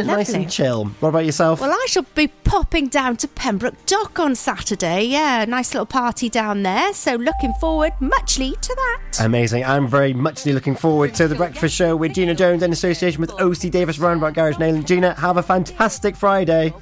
it 0.00 0.06
nice 0.06 0.32
and 0.34 0.50
chill. 0.50 0.86
What 1.00 1.10
about 1.10 1.24
yourself? 1.24 1.60
Well, 1.60 1.70
I 1.70 1.86
shall 1.88 2.06
be 2.14 2.28
popping 2.28 2.88
down 2.88 3.16
to 3.18 3.28
Pembroke 3.28 3.86
Dock 3.86 4.18
on 4.18 4.34
Saturday. 4.34 5.04
Yeah, 5.04 5.44
nice 5.46 5.72
little 5.72 5.86
party 5.86 6.28
down 6.28 6.62
there. 6.62 6.92
So 6.92 7.14
looking 7.16 7.52
forward 7.60 7.92
muchly 8.00 8.52
to 8.60 8.74
that. 8.74 9.20
Amazing. 9.20 9.64
I'm 9.64 9.86
very 9.86 10.12
muchly 10.12 10.52
looking 10.52 10.74
forward 10.74 11.14
to 11.14 11.28
the 11.28 11.34
breakfast 11.34 11.74
show 11.74 11.96
with 11.96 12.14
Gina 12.14 12.34
Jones 12.34 12.62
in 12.62 12.72
association 12.72 13.20
with 13.20 13.30
OC 13.40 13.70
Davis 13.70 13.98
Roundabout 13.98 14.34
Garage 14.34 14.56
Neyland 14.56 14.86
Gina. 14.86 15.14
Have 15.14 15.36
a 15.36 15.42
fantastic 15.42 16.16
Friday. 16.16 16.72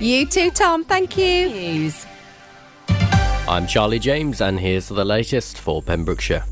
You 0.00 0.26
too, 0.26 0.50
Tom. 0.50 0.84
Thank 0.84 1.16
you. 1.16 1.90
I'm 3.48 3.66
Charlie 3.66 3.98
James, 3.98 4.40
and 4.40 4.58
here's 4.58 4.88
the 4.88 5.04
latest 5.04 5.58
for 5.58 5.82
Pembrokeshire. 5.82 6.44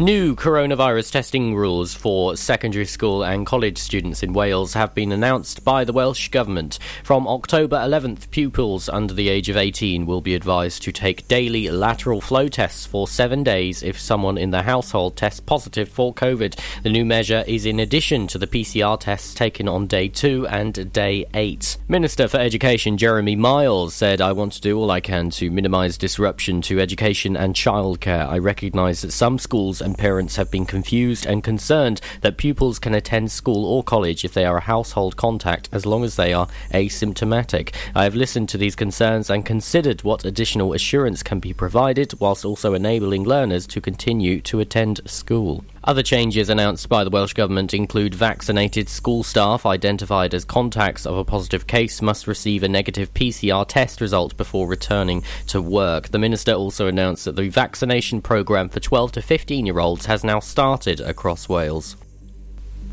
New 0.00 0.34
coronavirus 0.34 1.12
testing 1.12 1.54
rules 1.54 1.94
for 1.94 2.36
secondary 2.36 2.84
school 2.84 3.22
and 3.22 3.46
college 3.46 3.78
students 3.78 4.24
in 4.24 4.32
Wales 4.32 4.74
have 4.74 4.92
been 4.92 5.12
announced 5.12 5.62
by 5.62 5.84
the 5.84 5.92
Welsh 5.92 6.30
Government. 6.30 6.80
From 7.04 7.28
October 7.28 7.76
11th, 7.76 8.28
pupils 8.32 8.88
under 8.88 9.14
the 9.14 9.28
age 9.28 9.48
of 9.48 9.56
18 9.56 10.04
will 10.04 10.20
be 10.20 10.34
advised 10.34 10.82
to 10.82 10.90
take 10.90 11.28
daily 11.28 11.70
lateral 11.70 12.20
flow 12.20 12.48
tests 12.48 12.84
for 12.84 13.06
seven 13.06 13.44
days 13.44 13.84
if 13.84 14.00
someone 14.00 14.36
in 14.36 14.50
their 14.50 14.64
household 14.64 15.16
tests 15.16 15.38
positive 15.38 15.88
for 15.88 16.12
COVID. 16.12 16.58
The 16.82 16.90
new 16.90 17.04
measure 17.04 17.44
is 17.46 17.64
in 17.64 17.78
addition 17.78 18.26
to 18.28 18.38
the 18.38 18.48
PCR 18.48 18.98
tests 18.98 19.32
taken 19.32 19.68
on 19.68 19.86
day 19.86 20.08
two 20.08 20.44
and 20.48 20.92
day 20.92 21.24
eight. 21.34 21.76
Minister 21.86 22.26
for 22.26 22.38
Education 22.38 22.98
Jeremy 22.98 23.36
Miles 23.36 23.94
said, 23.94 24.20
I 24.20 24.32
want 24.32 24.54
to 24.54 24.60
do 24.60 24.76
all 24.76 24.90
I 24.90 25.00
can 25.00 25.30
to 25.30 25.52
minimise 25.52 25.96
disruption 25.96 26.62
to 26.62 26.80
education 26.80 27.36
and 27.36 27.54
childcare. 27.54 28.28
I 28.28 28.38
recognise 28.38 29.02
that 29.02 29.12
some 29.12 29.38
schools 29.38 29.83
and 29.84 29.96
parents 29.98 30.36
have 30.36 30.50
been 30.50 30.66
confused 30.66 31.26
and 31.26 31.44
concerned 31.44 32.00
that 32.22 32.38
pupils 32.38 32.78
can 32.78 32.94
attend 32.94 33.30
school 33.30 33.64
or 33.64 33.84
college 33.84 34.24
if 34.24 34.34
they 34.34 34.44
are 34.44 34.56
a 34.56 34.62
household 34.62 35.16
contact 35.16 35.68
as 35.70 35.86
long 35.86 36.02
as 36.02 36.16
they 36.16 36.32
are 36.32 36.48
asymptomatic. 36.72 37.74
I 37.94 38.04
have 38.04 38.14
listened 38.14 38.48
to 38.48 38.58
these 38.58 38.74
concerns 38.74 39.30
and 39.30 39.44
considered 39.44 40.02
what 40.02 40.24
additional 40.24 40.72
assurance 40.72 41.22
can 41.22 41.38
be 41.38 41.52
provided 41.52 42.18
whilst 42.18 42.44
also 42.44 42.74
enabling 42.74 43.24
learners 43.24 43.66
to 43.68 43.80
continue 43.80 44.40
to 44.40 44.60
attend 44.60 45.00
school. 45.04 45.64
Other 45.86 46.02
changes 46.02 46.48
announced 46.48 46.88
by 46.88 47.04
the 47.04 47.10
Welsh 47.10 47.34
Government 47.34 47.74
include 47.74 48.14
vaccinated 48.14 48.88
school 48.88 49.22
staff 49.22 49.66
identified 49.66 50.32
as 50.32 50.42
contacts 50.42 51.04
of 51.04 51.18
a 51.18 51.24
positive 51.26 51.66
case 51.66 52.00
must 52.00 52.26
receive 52.26 52.62
a 52.62 52.68
negative 52.68 53.12
PCR 53.12 53.68
test 53.68 54.00
result 54.00 54.34
before 54.38 54.66
returning 54.66 55.22
to 55.48 55.60
work. 55.60 56.08
The 56.08 56.18
Minister 56.18 56.52
also 56.52 56.86
announced 56.86 57.26
that 57.26 57.36
the 57.36 57.50
vaccination 57.50 58.22
programme 58.22 58.70
for 58.70 58.80
12 58.80 59.12
to 59.12 59.22
15 59.22 59.66
year 59.66 59.78
olds 59.78 60.06
has 60.06 60.24
now 60.24 60.40
started 60.40 61.00
across 61.00 61.50
Wales. 61.50 61.96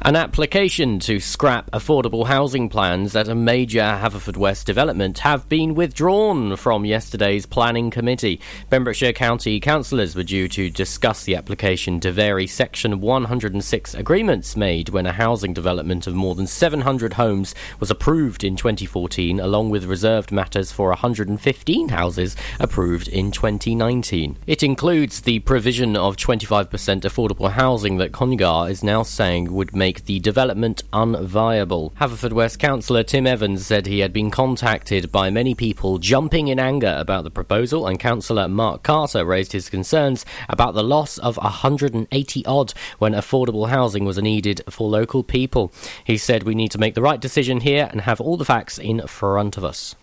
An 0.03 0.15
application 0.15 0.97
to 1.01 1.19
scrap 1.19 1.69
affordable 1.69 2.25
housing 2.25 2.69
plans 2.69 3.15
at 3.15 3.27
a 3.27 3.35
major 3.35 3.81
Haverfordwest 3.81 4.65
development 4.65 5.19
have 5.19 5.47
been 5.47 5.75
withdrawn 5.75 6.55
from 6.55 6.85
yesterday's 6.85 7.45
planning 7.45 7.91
committee. 7.91 8.41
Pembrokeshire 8.71 9.13
County 9.13 9.59
councillors 9.59 10.15
were 10.15 10.23
due 10.23 10.47
to 10.47 10.71
discuss 10.71 11.23
the 11.23 11.35
application 11.35 11.99
to 11.99 12.11
vary 12.11 12.47
Section 12.47 12.99
106 12.99 13.93
agreements 13.93 14.57
made 14.57 14.89
when 14.89 15.05
a 15.05 15.11
housing 15.11 15.53
development 15.53 16.07
of 16.07 16.15
more 16.15 16.33
than 16.33 16.47
700 16.47 17.13
homes 17.13 17.53
was 17.79 17.91
approved 17.91 18.43
in 18.43 18.55
2014, 18.55 19.39
along 19.39 19.69
with 19.69 19.85
reserved 19.85 20.31
matters 20.31 20.71
for 20.71 20.87
115 20.87 21.89
houses 21.89 22.35
approved 22.59 23.07
in 23.07 23.29
2019. 23.29 24.35
It 24.47 24.63
includes 24.63 25.21
the 25.21 25.39
provision 25.41 25.95
of 25.95 26.17
25% 26.17 26.69
affordable 26.71 27.51
housing 27.51 27.97
that 27.97 28.11
Congar 28.11 28.67
is 28.67 28.83
now 28.83 29.03
saying 29.03 29.53
would 29.53 29.75
make 29.75 29.90
the 29.99 30.19
development 30.19 30.83
unviable. 30.91 31.93
Haverfordwest 31.93 32.59
councillor 32.59 33.03
Tim 33.03 33.27
Evans 33.27 33.65
said 33.65 33.85
he 33.85 33.99
had 33.99 34.11
been 34.11 34.31
contacted 34.31 35.11
by 35.11 35.29
many 35.29 35.53
people 35.53 35.97
jumping 35.97 36.47
in 36.47 36.59
anger 36.59 36.95
about 36.97 37.23
the 37.23 37.29
proposal, 37.29 37.85
and 37.85 37.99
councillor 37.99 38.47
Mark 38.47 38.83
Carter 38.83 39.25
raised 39.25 39.51
his 39.51 39.69
concerns 39.69 40.25
about 40.49 40.73
the 40.73 40.83
loss 40.83 41.17
of 41.17 41.37
180 41.37 42.45
odd 42.45 42.73
when 42.99 43.13
affordable 43.13 43.69
housing 43.69 44.05
was 44.05 44.17
needed 44.17 44.61
for 44.69 44.89
local 44.89 45.23
people. 45.23 45.71
He 46.03 46.17
said 46.17 46.43
we 46.43 46.55
need 46.55 46.71
to 46.71 46.79
make 46.79 46.95
the 46.95 47.01
right 47.01 47.19
decision 47.19 47.59
here 47.61 47.87
and 47.91 48.01
have 48.01 48.21
all 48.21 48.37
the 48.37 48.45
facts 48.45 48.77
in 48.77 49.05
front 49.07 49.57
of 49.57 49.63
us. 49.63 49.95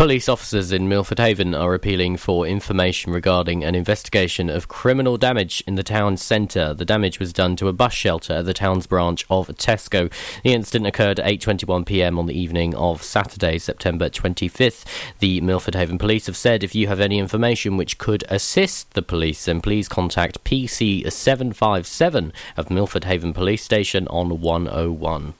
Police 0.00 0.30
officers 0.30 0.72
in 0.72 0.88
Milford 0.88 1.18
Haven 1.18 1.54
are 1.54 1.74
appealing 1.74 2.16
for 2.16 2.46
information 2.46 3.12
regarding 3.12 3.62
an 3.62 3.74
investigation 3.74 4.48
of 4.48 4.66
criminal 4.66 5.18
damage 5.18 5.62
in 5.66 5.74
the 5.74 5.82
town 5.82 6.16
centre. 6.16 6.72
The 6.72 6.86
damage 6.86 7.20
was 7.20 7.34
done 7.34 7.54
to 7.56 7.68
a 7.68 7.74
bus 7.74 7.92
shelter 7.92 8.32
at 8.32 8.46
the 8.46 8.54
town's 8.54 8.86
branch 8.86 9.26
of 9.28 9.48
Tesco. 9.48 10.10
The 10.42 10.54
incident 10.54 10.86
occurred 10.86 11.20
at 11.20 11.26
8:21 11.26 11.84
p.m. 11.84 12.18
on 12.18 12.24
the 12.24 12.38
evening 12.38 12.74
of 12.76 13.02
Saturday, 13.02 13.58
September 13.58 14.08
25th. 14.08 14.86
The 15.18 15.42
Milford 15.42 15.74
Haven 15.74 15.98
police 15.98 16.24
have 16.28 16.36
said 16.36 16.64
if 16.64 16.74
you 16.74 16.86
have 16.86 17.00
any 17.00 17.18
information 17.18 17.76
which 17.76 17.98
could 17.98 18.24
assist 18.30 18.94
the 18.94 19.02
police, 19.02 19.44
then 19.44 19.60
please 19.60 19.86
contact 19.86 20.42
PC 20.44 21.12
757 21.12 22.32
of 22.56 22.70
Milford 22.70 23.04
Haven 23.04 23.34
Police 23.34 23.62
Station 23.62 24.08
on 24.08 24.40
101. 24.40 25.34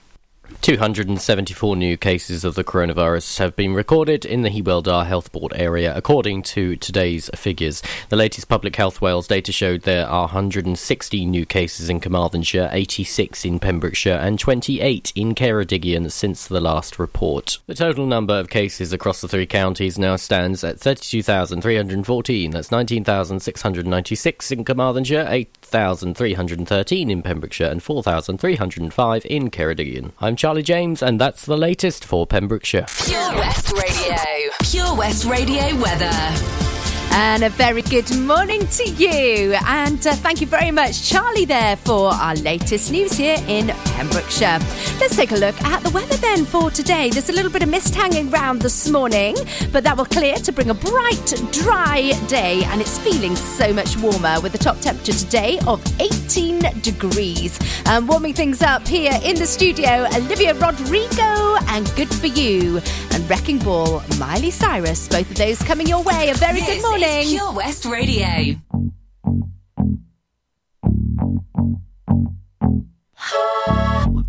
274 0.62 1.74
new 1.74 1.96
cases 1.96 2.44
of 2.44 2.54
the 2.54 2.62
coronavirus 2.62 3.38
have 3.38 3.56
been 3.56 3.72
recorded 3.72 4.26
in 4.26 4.42
the 4.42 4.50
Hywel 4.50 4.82
Dda 4.82 5.06
Health 5.06 5.32
Board 5.32 5.54
area, 5.56 5.96
according 5.96 6.42
to 6.42 6.76
today's 6.76 7.30
figures. 7.34 7.82
The 8.10 8.16
latest 8.16 8.46
Public 8.46 8.76
Health 8.76 9.00
Wales 9.00 9.26
data 9.26 9.52
showed 9.52 9.82
there 9.82 10.06
are 10.06 10.24
160 10.24 11.24
new 11.24 11.46
cases 11.46 11.88
in 11.88 11.98
Carmarthenshire, 11.98 12.68
86 12.72 13.46
in 13.46 13.58
Pembrokeshire, 13.58 14.18
and 14.20 14.38
28 14.38 15.14
in 15.14 15.34
Ceredigion 15.34 16.12
since 16.12 16.46
the 16.46 16.60
last 16.60 16.98
report. 16.98 17.56
The 17.66 17.74
total 17.74 18.04
number 18.04 18.38
of 18.38 18.50
cases 18.50 18.92
across 18.92 19.22
the 19.22 19.28
three 19.28 19.46
counties 19.46 19.98
now 19.98 20.16
stands 20.16 20.62
at 20.62 20.78
32,314. 20.78 22.50
That's 22.50 22.70
19,696 22.70 24.52
in 24.52 24.64
Carmarthenshire, 24.64 25.26
8,313 25.26 27.10
in 27.10 27.22
Pembrokeshire, 27.22 27.70
and 27.70 27.82
4,305 27.82 29.24
in 29.24 29.50
Ceredigion. 29.50 30.12
I'm 30.20 30.36
Charlie 30.50 30.62
James, 30.64 31.00
and 31.00 31.20
that's 31.20 31.46
the 31.46 31.56
latest 31.56 32.04
for 32.04 32.26
Pembrokeshire. 32.26 32.86
Pure 33.06 33.34
West 33.36 33.70
Radio. 33.70 34.16
Pure 34.64 34.96
West 34.96 35.24
Radio 35.24 35.76
weather. 35.80 36.69
And 37.12 37.42
a 37.42 37.50
very 37.50 37.82
good 37.82 38.14
morning 38.16 38.66
to 38.68 38.88
you. 38.88 39.54
And 39.66 40.04
uh, 40.06 40.14
thank 40.14 40.40
you 40.40 40.46
very 40.46 40.70
much, 40.70 41.10
Charlie, 41.10 41.44
there 41.44 41.76
for 41.76 42.12
our 42.12 42.34
latest 42.36 42.92
news 42.92 43.12
here 43.12 43.36
in 43.48 43.68
Pembrokeshire. 43.68 44.58
Let's 45.00 45.16
take 45.16 45.32
a 45.32 45.36
look 45.36 45.60
at 45.62 45.82
the 45.82 45.90
weather 45.90 46.16
then 46.16 46.44
for 46.44 46.70
today. 46.70 47.10
There's 47.10 47.28
a 47.28 47.32
little 47.32 47.50
bit 47.50 47.62
of 47.62 47.68
mist 47.68 47.94
hanging 47.94 48.32
around 48.32 48.62
this 48.62 48.88
morning, 48.88 49.36
but 49.72 49.82
that 49.84 49.96
will 49.96 50.04
clear 50.06 50.36
to 50.36 50.52
bring 50.52 50.70
a 50.70 50.74
bright, 50.74 51.34
dry 51.52 52.12
day. 52.28 52.62
And 52.64 52.80
it's 52.80 52.98
feeling 52.98 53.34
so 53.34 53.72
much 53.72 53.96
warmer 53.98 54.40
with 54.40 54.52
the 54.52 54.58
top 54.58 54.78
temperature 54.80 55.12
today 55.12 55.58
of 55.66 55.82
18 56.00 56.60
degrees. 56.80 57.58
And 57.86 58.08
warming 58.08 58.34
things 58.34 58.62
up 58.62 58.86
here 58.86 59.18
in 59.22 59.36
the 59.36 59.46
studio, 59.46 60.06
Olivia 60.14 60.54
Rodrigo 60.54 61.56
and 61.68 61.92
Good 61.96 62.12
For 62.14 62.28
You. 62.28 62.80
And 63.20 63.28
Wrecking 63.28 63.58
Ball, 63.58 64.02
Miley 64.18 64.50
Cyrus. 64.50 65.06
Both 65.08 65.30
of 65.30 65.36
those 65.36 65.62
coming 65.62 65.86
your 65.86 66.02
way. 66.02 66.30
A 66.30 66.34
very 66.34 66.60
good 66.60 66.80
morning. 66.80 67.08
is 67.08 67.32
Pure 67.32 67.52
West 67.52 67.84
Radio. 67.84 68.56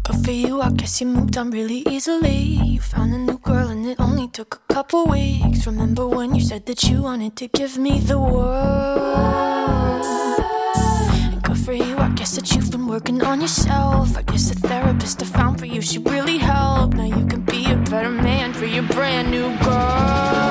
Good 0.03 0.25
for 0.25 0.31
you, 0.31 0.61
I 0.61 0.71
guess 0.71 0.99
you 0.99 1.07
moved 1.07 1.37
on 1.37 1.51
really 1.51 1.83
easily. 1.87 2.59
You 2.65 2.81
found 2.81 3.13
a 3.13 3.17
new 3.17 3.37
girl 3.37 3.69
and 3.69 3.85
it 3.85 3.99
only 3.99 4.27
took 4.27 4.55
a 4.69 4.73
couple 4.73 5.05
weeks. 5.05 5.65
Remember 5.65 6.07
when 6.07 6.35
you 6.35 6.41
said 6.41 6.65
that 6.65 6.83
you 6.83 7.03
wanted 7.03 7.35
to 7.37 7.47
give 7.47 7.77
me 7.77 7.99
the 7.99 8.19
world? 8.19 10.03
And 11.31 11.41
Good 11.43 11.57
for 11.59 11.73
you, 11.73 11.97
I 11.97 12.09
guess 12.09 12.35
that 12.35 12.53
you've 12.53 12.71
been 12.71 12.87
working 12.87 13.21
on 13.23 13.39
yourself. 13.39 14.17
I 14.17 14.23
guess 14.23 14.49
the 14.49 14.55
therapist 14.67 15.21
I 15.21 15.25
found 15.25 15.59
for 15.59 15.65
you, 15.65 15.81
she 15.81 15.99
really 15.99 16.37
helped. 16.39 16.95
Now 16.95 17.05
you 17.05 17.25
can 17.25 17.41
be 17.41 17.71
a 17.71 17.75
better 17.77 18.09
man 18.09 18.21
for 18.21 18.29
your 18.29 18.30
brand 18.81 19.29
new 19.29 19.57
girl. 19.59 20.50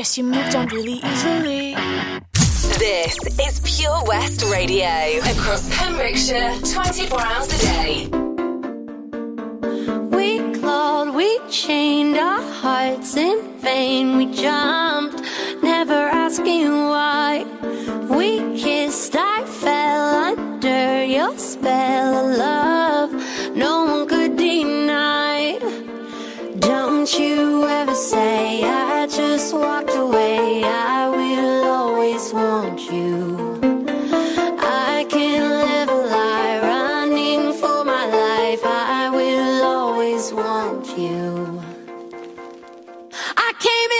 Guess 0.00 0.16
you 0.16 0.24
came 43.60 43.90
in. 43.92 43.99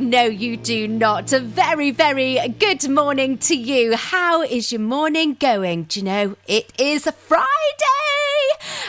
No, 0.00 0.22
you 0.24 0.56
do 0.56 0.86
not. 0.86 1.32
A 1.32 1.40
very, 1.40 1.90
very 1.90 2.38
good 2.60 2.88
morning 2.88 3.36
to 3.38 3.56
you. 3.56 3.96
How 3.96 4.42
is 4.42 4.70
your 4.70 4.80
morning 4.80 5.34
going? 5.34 5.84
Do 5.84 5.98
you 5.98 6.04
know 6.04 6.36
it 6.46 6.72
is 6.78 7.06
a 7.06 7.12
Friday? 7.12 7.44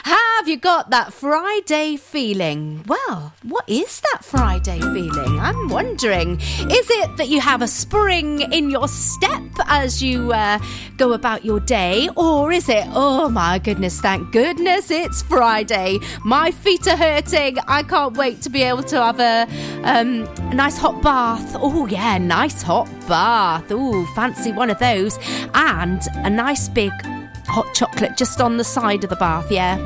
Have 0.03 0.47
you 0.47 0.57
got 0.57 0.89
that 0.91 1.13
Friday 1.13 1.97
feeling? 1.97 2.83
Well, 2.87 3.33
what 3.43 3.67
is 3.67 4.01
that 4.11 4.23
Friday 4.23 4.79
feeling? 4.79 5.39
I'm 5.39 5.67
wondering. 5.69 6.39
Is 6.39 6.89
it 6.89 7.17
that 7.17 7.27
you 7.29 7.41
have 7.41 7.61
a 7.61 7.67
spring 7.67 8.41
in 8.53 8.69
your 8.69 8.87
step 8.87 9.41
as 9.65 10.01
you 10.01 10.31
uh, 10.31 10.59
go 10.97 11.13
about 11.13 11.43
your 11.43 11.59
day? 11.59 12.09
Or 12.15 12.51
is 12.51 12.69
it, 12.69 12.85
oh 12.89 13.29
my 13.29 13.59
goodness, 13.59 13.99
thank 13.99 14.31
goodness 14.31 14.89
it's 14.89 15.21
Friday. 15.23 15.99
My 16.23 16.51
feet 16.51 16.87
are 16.87 16.97
hurting. 16.97 17.57
I 17.67 17.83
can't 17.83 18.15
wait 18.15 18.41
to 18.43 18.49
be 18.49 18.63
able 18.63 18.83
to 18.83 19.03
have 19.03 19.19
a, 19.19 19.47
um, 19.83 20.23
a 20.51 20.55
nice 20.55 20.77
hot 20.77 20.98
bath. 21.01 21.55
Oh, 21.59 21.85
yeah, 21.87 22.17
nice 22.17 22.61
hot 22.61 22.87
bath. 23.07 23.65
Oh, 23.71 24.05
fancy 24.15 24.51
one 24.51 24.69
of 24.69 24.79
those. 24.79 25.17
And 25.53 26.01
a 26.15 26.29
nice 26.29 26.67
big 26.69 26.91
hot 27.49 27.73
chocolate 27.73 28.15
just 28.15 28.39
on 28.39 28.57
the 28.57 28.63
side 28.63 29.03
of 29.03 29.09
the 29.09 29.15
bath, 29.15 29.51
yeah. 29.51 29.77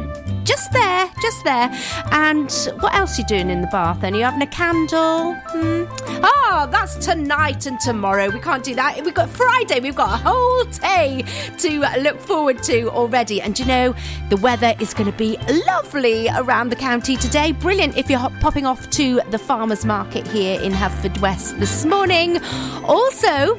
Just 0.43 0.72
there, 0.74 1.10
just 1.22 1.43
there. 1.43 1.72
And 2.12 2.51
what 2.82 2.93
else 2.93 3.17
are 3.17 3.22
you 3.22 3.27
doing 3.27 3.50
in 3.50 3.62
the 3.62 3.67
bath? 3.67 4.03
Are 4.03 4.13
you 4.13 4.24
having 4.24 4.41
a 4.41 4.48
candle? 4.48 5.34
Hmm. 5.34 5.86
Oh, 6.25 6.67
that's 6.70 6.96
tonight 6.98 7.65
and 7.65 7.79
tomorrow. 7.79 8.29
We 8.29 8.39
can't 8.39 8.63
do 8.63 8.75
that. 8.75 9.01
We've 9.03 9.13
got 9.13 9.29
Friday. 9.29 9.79
We've 9.79 9.96
got 9.96 10.20
a 10.20 10.24
whole 10.24 10.65
day 10.65 11.24
to 11.60 11.79
look 12.01 12.20
forward 12.20 12.62
to 12.63 12.89
already. 12.89 13.41
And 13.41 13.58
you 13.58 13.65
know, 13.65 13.96
the 14.29 14.38
weather 14.38 14.74
is 14.79 14.93
going 14.93 15.10
to 15.12 15.17
be 15.17 15.38
lovely 15.65 16.27
around 16.36 16.70
the 16.70 16.75
county 16.75 17.15
today. 17.15 17.53
Brilliant 17.53 17.98
if 17.98 18.10
you're 18.10 18.20
popping 18.41 18.65
off 18.65 18.89
to 18.91 19.22
the 19.32 19.39
farmers 19.39 19.86
market 19.86 20.27
here 20.27 20.60
in 20.62 20.74
Haverfordwest 20.74 21.60
this 21.60 21.86
morning. 21.86 22.38
Also, 22.84 23.58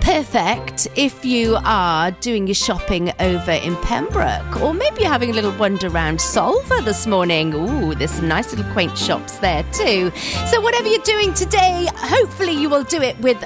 perfect 0.00 0.88
if 0.96 1.24
you 1.24 1.56
are 1.64 2.10
doing 2.10 2.46
your 2.46 2.54
shopping 2.54 3.12
over 3.20 3.52
in 3.52 3.76
Pembroke, 3.76 4.60
or 4.60 4.74
maybe 4.74 5.02
you're 5.02 5.10
having 5.10 5.30
a 5.30 5.32
little 5.32 5.52
wander 5.52 5.88
around 5.88 6.18
Solva 6.18 6.84
this 6.84 7.06
morning. 7.06 7.54
Ooh, 7.54 7.94
there's 7.94 8.10
some 8.10 8.28
nice 8.28 8.54
little 8.54 8.70
quaint 8.72 8.96
shops 8.96 9.38
there 9.38 9.62
too. 9.72 10.10
So, 10.46 10.60
whatever 10.60 10.88
you're 10.88 11.02
doing 11.02 11.34
today, 11.34 11.88
hopefully 11.94 12.52
you 12.52 12.68
will 12.68 12.84
do 12.84 13.00
it 13.00 13.18
with 13.20 13.42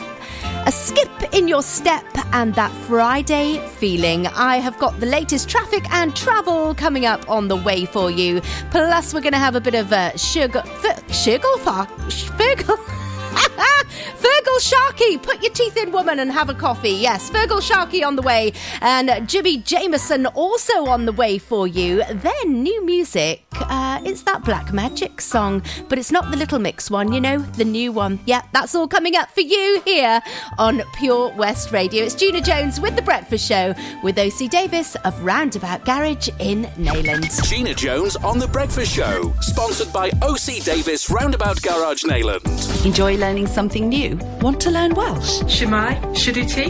a 0.67 0.73
skip 0.73 1.11
in 1.33 1.47
your 1.47 1.63
step 1.63 2.05
and 2.33 2.55
that 2.55 2.73
Friday 2.73 3.59
feeling. 3.77 4.27
I 4.27 4.57
have 4.57 4.79
got 4.79 4.99
the 4.99 5.07
latest 5.07 5.49
traffic 5.49 5.89
and 5.93 6.15
travel 6.17 6.75
coming 6.75 7.07
up 7.07 7.29
on 7.31 7.49
the 7.49 7.57
way 7.57 7.85
for 7.85 8.11
you. 8.11 8.41
Plus, 8.71 9.15
we're 9.15 9.21
going 9.21 9.33
to 9.33 9.39
have 9.39 9.55
a 9.55 9.61
bit 9.61 9.75
of 9.75 9.93
a 9.93 10.17
sugar, 10.19 10.63
f- 10.65 11.15
sugar, 11.15 11.49
Feargal. 11.59 13.06
Feargal 14.17 14.61
Sharkey, 14.61 15.19
put 15.19 15.43
your 15.43 15.53
teeth 15.53 15.77
in, 15.77 15.93
woman, 15.93 16.19
and 16.21 16.33
have 16.33 16.49
a 16.49 16.55
coffee. 16.55 16.91
Yes, 16.91 17.31
Feargal 17.31 17.61
Sharkey 17.61 18.03
on 18.03 18.17
the 18.17 18.23
way, 18.23 18.53
and 18.81 19.29
Jimmy 19.29 19.59
Jameson 19.59 20.27
also 20.27 20.87
on 20.87 21.05
the 21.05 21.13
way 21.13 21.39
for 21.39 21.67
you. 21.67 22.03
Then 22.05 22.63
new 22.63 22.85
music. 22.85 23.45
Uh, 23.53 24.01
it's 24.05 24.23
that 24.23 24.45
Black 24.45 24.73
Magic 24.73 25.21
song, 25.21 25.63
but 25.89 25.99
it's 25.99 26.11
not 26.13 26.31
the 26.31 26.37
Little 26.37 26.59
Mix 26.59 26.91
one, 26.91 27.13
you 27.13 27.21
know, 27.21 27.39
the 27.39 27.65
new 27.65 27.93
one. 27.93 28.19
Yeah, 28.27 28.43
that's 28.53 28.75
all 28.75 28.89
coming 28.89 29.17
up 29.17 29.31
for 29.31 29.41
you 29.41 29.81
here 29.85 30.21
on 30.59 30.83
Pure 30.95 31.35
West 31.37 31.73
Radio. 31.73 32.05
It's 32.05 32.15
Gina 32.15 32.41
Jones 32.41 32.81
with 32.81 32.97
the 32.97 33.03
Breakfast 33.03 33.47
Show 33.47 33.75
with 34.03 34.19
OC 34.19 34.51
Davis 34.51 34.95
of 35.05 35.21
Roundabout 35.23 35.85
Garage 35.85 36.29
in 36.39 36.65
Neyland. 36.77 37.43
Gina 37.49 37.75
Jones 37.75 38.17
on 38.17 38.39
The 38.39 38.49
Breakfast 38.49 38.95
Show, 38.95 39.33
sponsored 39.41 39.93
by 39.93 40.11
OC 40.23 40.63
Davis 40.65 41.11
Roundabout 41.11 41.61
Garage 41.63 42.05
Neyland. 42.05 42.85
Enjoy 42.85 43.17
learning 43.27 43.49
something 43.49 43.89
new? 43.89 44.17
Want 44.41 44.61
to 44.61 44.71
learn 44.71 44.95
Welsh? 44.95 45.33
Shemai, 45.55 45.95
Shuduti. 46.21 46.67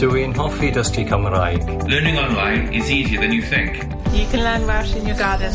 Dwi'n 0.00 0.34
hoffi 0.36 0.68
dysgu 0.76 1.04
Cymraeg. 1.08 1.62
Learning 1.92 2.18
online 2.18 2.68
is 2.80 2.90
easier 2.90 3.20
than 3.22 3.32
you 3.32 3.40
think. 3.52 3.78
You 4.12 4.26
can 4.32 4.44
learn 4.48 4.66
Welsh 4.66 4.94
in 4.94 5.06
your 5.06 5.16
garden. 5.16 5.54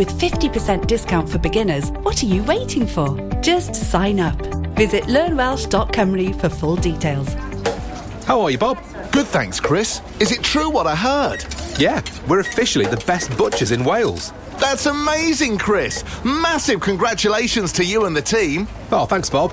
With 0.00 0.18
50% 0.18 0.86
discount 0.86 1.28
for 1.28 1.36
beginners, 1.36 1.90
what 1.90 2.22
are 2.22 2.26
you 2.26 2.42
waiting 2.44 2.86
for? 2.86 3.18
Just 3.42 3.74
sign 3.74 4.18
up. 4.18 4.40
Visit 4.74 5.04
learnwelsh.cymru 5.04 6.40
for 6.40 6.48
full 6.48 6.76
details. 6.76 7.30
How 8.24 8.40
are 8.40 8.50
you, 8.50 8.56
Bob? 8.56 8.78
Good, 9.12 9.26
thanks, 9.26 9.60
Chris. 9.60 10.00
Is 10.18 10.32
it 10.32 10.42
true 10.42 10.70
what 10.70 10.86
I 10.86 10.96
heard? 10.96 11.44
Yeah, 11.78 12.00
we're 12.26 12.40
officially 12.40 12.86
the 12.86 12.96
best 13.06 13.36
butchers 13.36 13.72
in 13.72 13.84
Wales. 13.84 14.32
That's 14.58 14.86
amazing, 14.86 15.58
Chris. 15.58 16.02
Massive 16.24 16.80
congratulations 16.80 17.70
to 17.72 17.84
you 17.84 18.06
and 18.06 18.16
the 18.16 18.22
team. 18.22 18.68
Oh, 18.90 19.04
thanks, 19.04 19.28
Bob. 19.28 19.52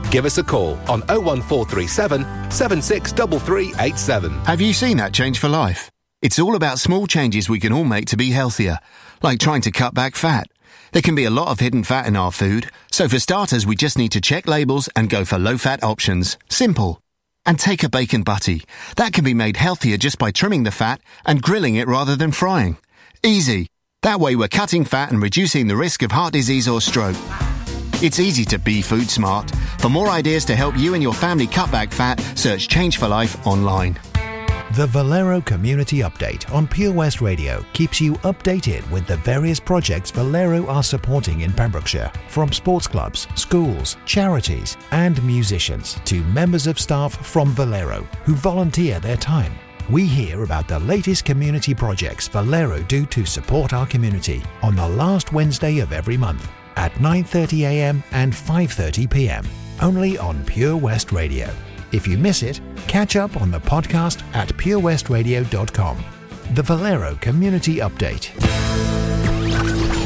Give 0.11 0.25
us 0.25 0.37
a 0.37 0.43
call 0.43 0.73
on 0.89 1.01
01437 1.07 2.51
763387. 2.51 4.31
Have 4.45 4.59
you 4.59 4.73
seen 4.73 4.97
that 4.97 5.13
change 5.13 5.39
for 5.39 5.47
life? 5.47 5.89
It's 6.21 6.37
all 6.37 6.55
about 6.55 6.79
small 6.79 7.07
changes 7.07 7.47
we 7.49 7.61
can 7.61 7.71
all 7.71 7.85
make 7.85 8.07
to 8.07 8.17
be 8.17 8.31
healthier, 8.31 8.79
like 9.23 9.39
trying 9.39 9.61
to 9.61 9.71
cut 9.71 9.93
back 9.93 10.15
fat. 10.17 10.47
There 10.91 11.01
can 11.01 11.15
be 11.15 11.23
a 11.23 11.29
lot 11.29 11.47
of 11.47 11.61
hidden 11.61 11.85
fat 11.85 12.07
in 12.07 12.17
our 12.17 12.33
food, 12.33 12.69
so 12.91 13.07
for 13.07 13.19
starters, 13.19 13.65
we 13.65 13.77
just 13.77 13.97
need 13.97 14.11
to 14.11 14.19
check 14.19 14.47
labels 14.47 14.89
and 14.97 15.09
go 15.09 15.23
for 15.23 15.39
low 15.39 15.57
fat 15.57 15.81
options. 15.81 16.37
Simple. 16.49 16.99
And 17.45 17.57
take 17.57 17.81
a 17.81 17.89
bacon 17.89 18.23
butty. 18.23 18.63
That 18.97 19.13
can 19.13 19.23
be 19.23 19.33
made 19.33 19.55
healthier 19.55 19.95
just 19.95 20.19
by 20.19 20.31
trimming 20.31 20.63
the 20.63 20.71
fat 20.71 20.99
and 21.25 21.41
grilling 21.41 21.75
it 21.75 21.87
rather 21.87 22.17
than 22.17 22.33
frying. 22.33 22.77
Easy. 23.23 23.67
That 24.01 24.19
way, 24.19 24.35
we're 24.35 24.49
cutting 24.49 24.83
fat 24.83 25.11
and 25.11 25.21
reducing 25.21 25.67
the 25.67 25.77
risk 25.77 26.03
of 26.03 26.11
heart 26.11 26.33
disease 26.33 26.67
or 26.67 26.81
stroke. 26.81 27.15
It's 28.01 28.19
easy 28.19 28.43
to 28.45 28.57
be 28.57 28.81
food 28.81 29.11
smart. 29.11 29.51
For 29.77 29.87
more 29.87 30.09
ideas 30.09 30.43
to 30.45 30.55
help 30.55 30.75
you 30.75 30.95
and 30.95 31.03
your 31.03 31.13
family 31.13 31.45
cut 31.45 31.71
back 31.71 31.91
fat, 31.91 32.19
search 32.35 32.67
Change 32.67 32.97
for 32.97 33.07
Life 33.07 33.45
online. 33.45 33.99
The 34.75 34.87
Valero 34.87 35.39
Community 35.39 35.99
Update 35.99 36.51
on 36.51 36.65
Pure 36.65 36.93
West 36.93 37.21
Radio 37.21 37.63
keeps 37.73 38.01
you 38.01 38.13
updated 38.23 38.89
with 38.89 39.05
the 39.05 39.17
various 39.17 39.59
projects 39.59 40.09
Valero 40.09 40.65
are 40.65 40.81
supporting 40.81 41.41
in 41.41 41.53
Pembrokeshire, 41.53 42.11
from 42.27 42.51
sports 42.51 42.87
clubs, 42.87 43.27
schools, 43.35 43.97
charities, 44.07 44.77
and 44.89 45.23
musicians 45.23 45.99
to 46.05 46.23
members 46.23 46.65
of 46.65 46.79
staff 46.79 47.23
from 47.23 47.49
Valero 47.51 48.01
who 48.23 48.33
volunteer 48.33 48.99
their 48.99 49.17
time. 49.17 49.53
We 49.91 50.07
hear 50.07 50.43
about 50.43 50.67
the 50.67 50.79
latest 50.79 51.23
community 51.23 51.75
projects 51.75 52.27
Valero 52.27 52.81
do 52.81 53.05
to 53.05 53.27
support 53.27 53.73
our 53.73 53.85
community 53.85 54.41
on 54.63 54.75
the 54.75 54.89
last 54.89 55.33
Wednesday 55.33 55.77
of 55.79 55.93
every 55.93 56.17
month 56.17 56.49
at 56.75 56.91
9:30 56.93 57.61
a.m. 57.63 58.03
and 58.11 58.33
5:30 58.33 59.09
p.m. 59.09 59.45
only 59.81 60.17
on 60.17 60.43
Pure 60.45 60.77
West 60.77 61.11
Radio. 61.11 61.49
If 61.91 62.07
you 62.07 62.17
miss 62.17 62.41
it, 62.43 62.61
catch 62.87 63.15
up 63.15 63.41
on 63.41 63.51
the 63.51 63.59
podcast 63.59 64.23
at 64.33 64.49
purewestradio.com. 64.49 66.03
The 66.53 66.63
Valero 66.63 67.15
Community 67.15 67.77
Update. 67.77 68.31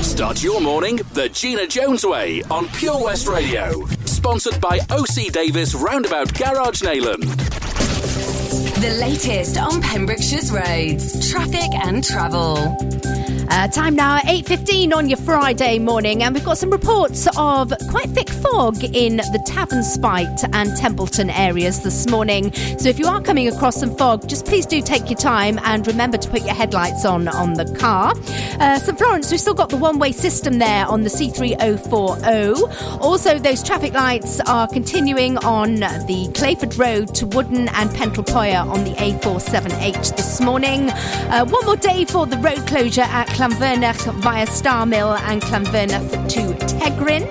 Start 0.04 0.42
your 0.44 0.62
morning 0.62 0.98
the 1.14 1.30
Gina 1.30 1.68
Jones 1.68 2.06
way 2.06 2.42
on 2.50 2.68
Pure 2.70 3.04
West 3.04 3.28
Radio. 3.28 3.86
Sponsored 4.06 4.60
by 4.62 4.80
OC 4.90 5.32
Davis 5.32 5.76
Roundabout 5.76 6.34
Garage 6.34 6.82
Neyland. 6.82 7.26
The 8.82 8.98
latest 9.00 9.58
on 9.58 9.82
Pembrokeshire's 9.82 10.52
roads, 10.52 11.30
traffic 11.32 11.74
and 11.74 12.04
travel. 12.04 12.78
Uh, 13.50 13.68
time 13.68 13.96
now 13.96 14.18
8.15 14.20 14.94
on 14.94 15.08
your 15.08 15.18
Friday 15.18 15.78
morning 15.78 16.24
and 16.24 16.34
we've 16.34 16.44
got 16.44 16.58
some 16.58 16.70
reports 16.72 17.28
of 17.38 17.72
quite 17.90 18.10
thick 18.10 18.30
fog 18.30 18.84
in 18.84 19.18
the 19.18 19.44
Tavernspite 19.48 20.50
and 20.54 20.76
Templeton 20.76 21.30
areas 21.30 21.82
this 21.84 22.10
morning. 22.10 22.52
So 22.80 22.90
if 22.90 22.98
you 22.98 23.08
are 23.08 23.22
coming 23.22 23.48
across 23.48 23.80
some 23.80 23.96
fog, 23.96 24.28
just 24.28 24.46
please 24.46 24.66
do 24.66 24.82
take 24.82 25.10
your 25.10 25.20
time 25.20 25.60
and 25.64 25.86
remember 25.86 26.18
to 26.18 26.30
put 26.30 26.42
your 26.44 26.56
headlights 26.56 27.06
on 27.06 27.28
on 27.28 27.54
the 27.54 27.66
car. 27.76 28.14
Uh, 28.60 28.80
St 28.80 28.98
Florence, 28.98 29.30
we've 29.30 29.40
still 29.40 29.54
got 29.54 29.70
the 29.70 29.78
one-way 29.78 30.12
system 30.12 30.58
there 30.58 30.86
on 30.88 31.04
the 31.04 31.10
C3040. 31.10 33.00
Also, 33.02 33.38
those 33.38 33.62
traffic 33.62 33.94
lights 33.94 34.40
are 34.42 34.68
continuing 34.68 35.38
on 35.40 35.76
the 35.76 36.32
Clayford 36.34 36.78
Road 36.78 37.14
to 37.16 37.28
Wooden 37.28 37.68
and 37.70 37.90
Pentlepoir 37.92 38.68
on 38.68 38.84
the 38.84 38.92
A478 38.92 40.16
this 40.16 40.42
morning. 40.42 40.90
Uh, 40.90 41.46
one 41.46 41.66
more 41.66 41.78
day 41.78 42.06
for 42.06 42.26
the 42.26 42.38
road 42.38 42.66
closure 42.68 43.02
at 43.02 43.35
Llanfyrnach 43.36 44.14
via 44.22 44.46
Starmill 44.46 45.20
and 45.20 45.42
Llanfyrnach 45.42 46.30
to 46.30 46.54
Tegryn. 46.78 47.28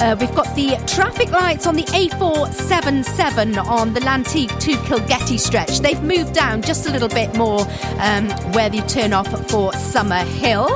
Uh, 0.00 0.16
we've 0.18 0.34
got 0.34 0.54
the 0.56 0.82
traffic 0.86 1.30
lights 1.30 1.66
on 1.66 1.76
the 1.76 1.82
A477 1.84 3.62
on 3.66 3.92
the 3.92 4.00
Llanteg 4.00 4.48
to 4.60 4.72
Kilgetty 4.72 5.38
stretch. 5.38 5.80
They've 5.80 6.02
moved 6.02 6.32
down 6.32 6.62
just 6.62 6.88
a 6.88 6.90
little 6.90 7.08
bit 7.08 7.36
more 7.36 7.60
um, 7.98 8.30
where 8.52 8.72
you 8.72 8.80
turn 8.82 9.12
off 9.12 9.28
for 9.50 9.72
Summer 9.74 10.24
Hill. 10.24 10.68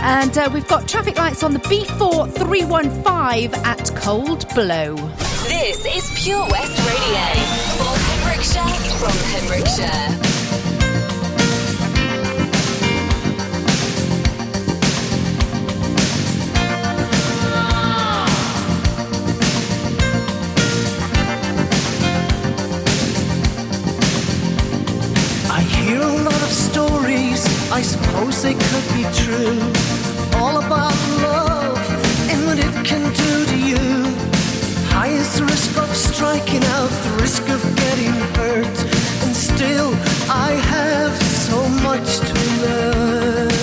And 0.00 0.36
uh, 0.36 0.50
we've 0.52 0.66
got 0.68 0.88
traffic 0.88 1.16
lights 1.16 1.44
on 1.44 1.52
the 1.52 1.60
B4315 1.60 3.56
at 3.64 3.96
Cold 3.96 4.52
Blow. 4.54 4.96
This 5.46 5.86
is 5.86 6.24
Pure 6.24 6.48
West 6.50 6.78
Radio 6.88 7.24
for 7.78 7.94
Pembrokeshire 8.08 8.74
from 8.98 9.12
Pembrokeshire. 9.30 10.33
I 27.74 27.82
suppose 27.82 28.40
they 28.40 28.54
could 28.54 28.86
be 28.94 29.02
true. 29.24 29.58
All 30.38 30.58
about 30.58 30.94
love 31.26 31.76
and 32.30 32.46
what 32.46 32.56
it 32.56 32.72
can 32.86 33.02
do 33.12 33.46
to 33.50 33.58
you. 33.58 34.14
High 34.94 35.08
is 35.08 35.36
the 35.36 35.44
risk 35.44 35.76
of 35.76 35.88
striking 35.96 36.62
out, 36.76 36.90
the 36.90 37.16
risk 37.20 37.42
of 37.48 37.60
getting 37.74 38.14
hurt. 38.38 38.78
And 39.24 39.34
still, 39.34 39.90
I 40.30 40.52
have 40.52 41.20
so 41.20 41.68
much 41.68 42.20
to 42.20 42.34
learn. 42.62 43.53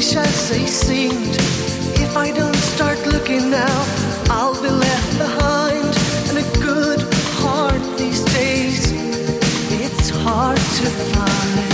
Foolish 0.00 0.16
as 0.16 0.50
they 0.50 0.66
seemed. 0.66 1.36
If 2.00 2.16
I 2.16 2.30
don't 2.32 2.56
start 2.56 2.98
looking 3.06 3.50
now, 3.50 3.84
I'll 4.30 4.54
be 4.62 4.70
left 4.70 5.18
behind. 5.18 5.94
And 6.28 6.38
a 6.38 6.58
good 6.58 7.00
heart 7.40 7.82
these 7.98 8.24
days, 8.24 8.92
it's 9.80 10.08
hard 10.10 10.56
to 10.56 10.86
find. 11.14 11.69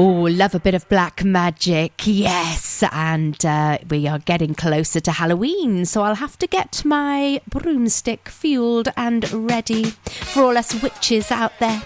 Oh, 0.00 0.28
love 0.30 0.54
a 0.54 0.60
bit 0.60 0.74
of 0.74 0.88
black 0.88 1.24
magic. 1.24 2.02
Yes. 2.06 2.84
And 2.92 3.44
uh, 3.44 3.78
we 3.90 4.06
are 4.06 4.20
getting 4.20 4.54
closer 4.54 5.00
to 5.00 5.10
Halloween, 5.10 5.84
so 5.86 6.02
I'll 6.02 6.14
have 6.14 6.38
to 6.38 6.46
get 6.46 6.84
my 6.84 7.40
broomstick 7.48 8.28
fueled 8.28 8.90
and 8.96 9.28
ready 9.32 9.86
for 9.86 10.44
all 10.44 10.56
us 10.56 10.80
witches 10.84 11.32
out 11.32 11.50
there. 11.58 11.82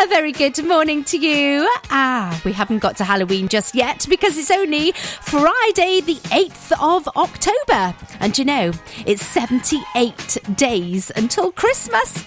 A 0.00 0.06
very 0.06 0.30
good 0.30 0.64
morning 0.64 1.02
to 1.06 1.18
you. 1.18 1.68
Ah, 1.90 2.40
we 2.44 2.52
haven't 2.52 2.78
got 2.78 2.96
to 2.98 3.04
Halloween 3.04 3.48
just 3.48 3.74
yet 3.74 4.06
because 4.08 4.38
it's 4.38 4.52
only 4.52 4.92
Friday, 4.92 6.00
the 6.00 6.20
8th 6.30 6.70
of 6.80 7.08
October. 7.16 7.96
And 8.20 8.38
you 8.38 8.44
know, 8.44 8.70
it's 9.06 9.26
78 9.26 10.38
days 10.54 11.10
until 11.16 11.50
Christmas. 11.50 12.24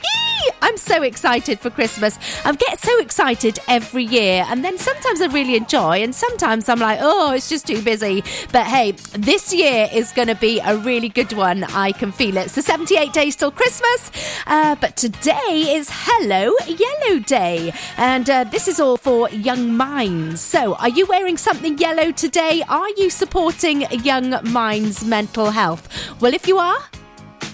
I'm 0.62 0.78
so 0.78 1.02
excited 1.02 1.60
for 1.60 1.70
Christmas. 1.70 2.18
I 2.46 2.54
get 2.54 2.80
so 2.80 3.00
excited 3.00 3.60
every 3.68 4.04
year, 4.04 4.46
and 4.48 4.64
then 4.64 4.78
sometimes 4.78 5.22
I 5.22 5.28
really 5.30 5.56
enjoy, 5.56 6.04
and 6.04 6.14
sometimes 6.14 6.70
I'm 6.70 6.80
like, 6.80 7.00
oh, 7.02 7.32
it's 7.34 7.50
just 7.50 7.68
too 7.68 7.82
busy. 7.82 8.24
But 8.52 8.66
hey, 8.66 8.92
this 9.14 9.54
year 9.54 9.90
is 9.94 10.12
going 10.12 10.28
to 10.28 10.36
be 10.36 10.60
a 10.60 10.78
really 10.78 11.10
good 11.10 11.34
one. 11.34 11.64
I 11.64 11.92
can 11.92 12.12
feel 12.12 12.38
it. 12.38 12.50
So 12.52 12.62
78 12.62 13.14
days 13.14 13.36
till 13.36 13.52
Christmas, 13.52 14.12
uh, 14.48 14.76
but 14.76 14.96
today 14.98 15.74
is 15.76 15.90
Hello 15.92 16.54
Yellow 16.68 17.20
Day, 17.20 17.74
and 17.98 18.30
uh, 18.30 18.44
this 18.46 18.68
is 18.68 18.80
all 18.80 18.98
for 18.98 19.30
young 19.30 19.76
minds. 19.76 20.42
So, 20.42 20.76
are 20.76 20.90
you 20.90 21.06
wearing 21.06 21.38
something 21.38 21.78
yellow 21.78 22.12
today? 22.12 22.64
Are 22.68 22.90
you 22.98 23.10
supporting 23.10 23.82
young 24.04 24.36
minds' 24.52 25.06
mental 25.06 25.52
health? 25.52 25.88
Well, 26.22 26.34
if 26.34 26.48
you 26.48 26.58
are, 26.58 26.80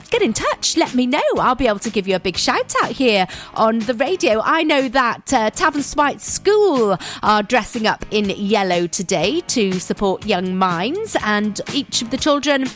get 0.09 0.21
in 0.21 0.33
touch. 0.33 0.77
Let 0.77 0.93
me 0.93 1.05
know. 1.05 1.21
I'll 1.37 1.55
be 1.55 1.67
able 1.67 1.79
to 1.79 1.89
give 1.89 2.07
you 2.07 2.15
a 2.15 2.19
big 2.19 2.37
shout 2.37 2.73
out 2.83 2.91
here 2.91 3.27
on 3.53 3.79
the 3.79 3.93
radio. 3.93 4.41
I 4.43 4.63
know 4.63 4.87
that 4.89 5.33
uh, 5.33 5.49
Tavern 5.49 5.83
School 5.83 6.97
are 7.23 7.43
dressing 7.43 7.87
up 7.87 8.05
in 8.11 8.29
yellow 8.29 8.87
today 8.87 9.41
to 9.41 9.79
support 9.79 10.25
young 10.25 10.57
minds, 10.57 11.15
and 11.23 11.59
each 11.73 12.01
of 12.01 12.09
the 12.11 12.17
children 12.17 12.67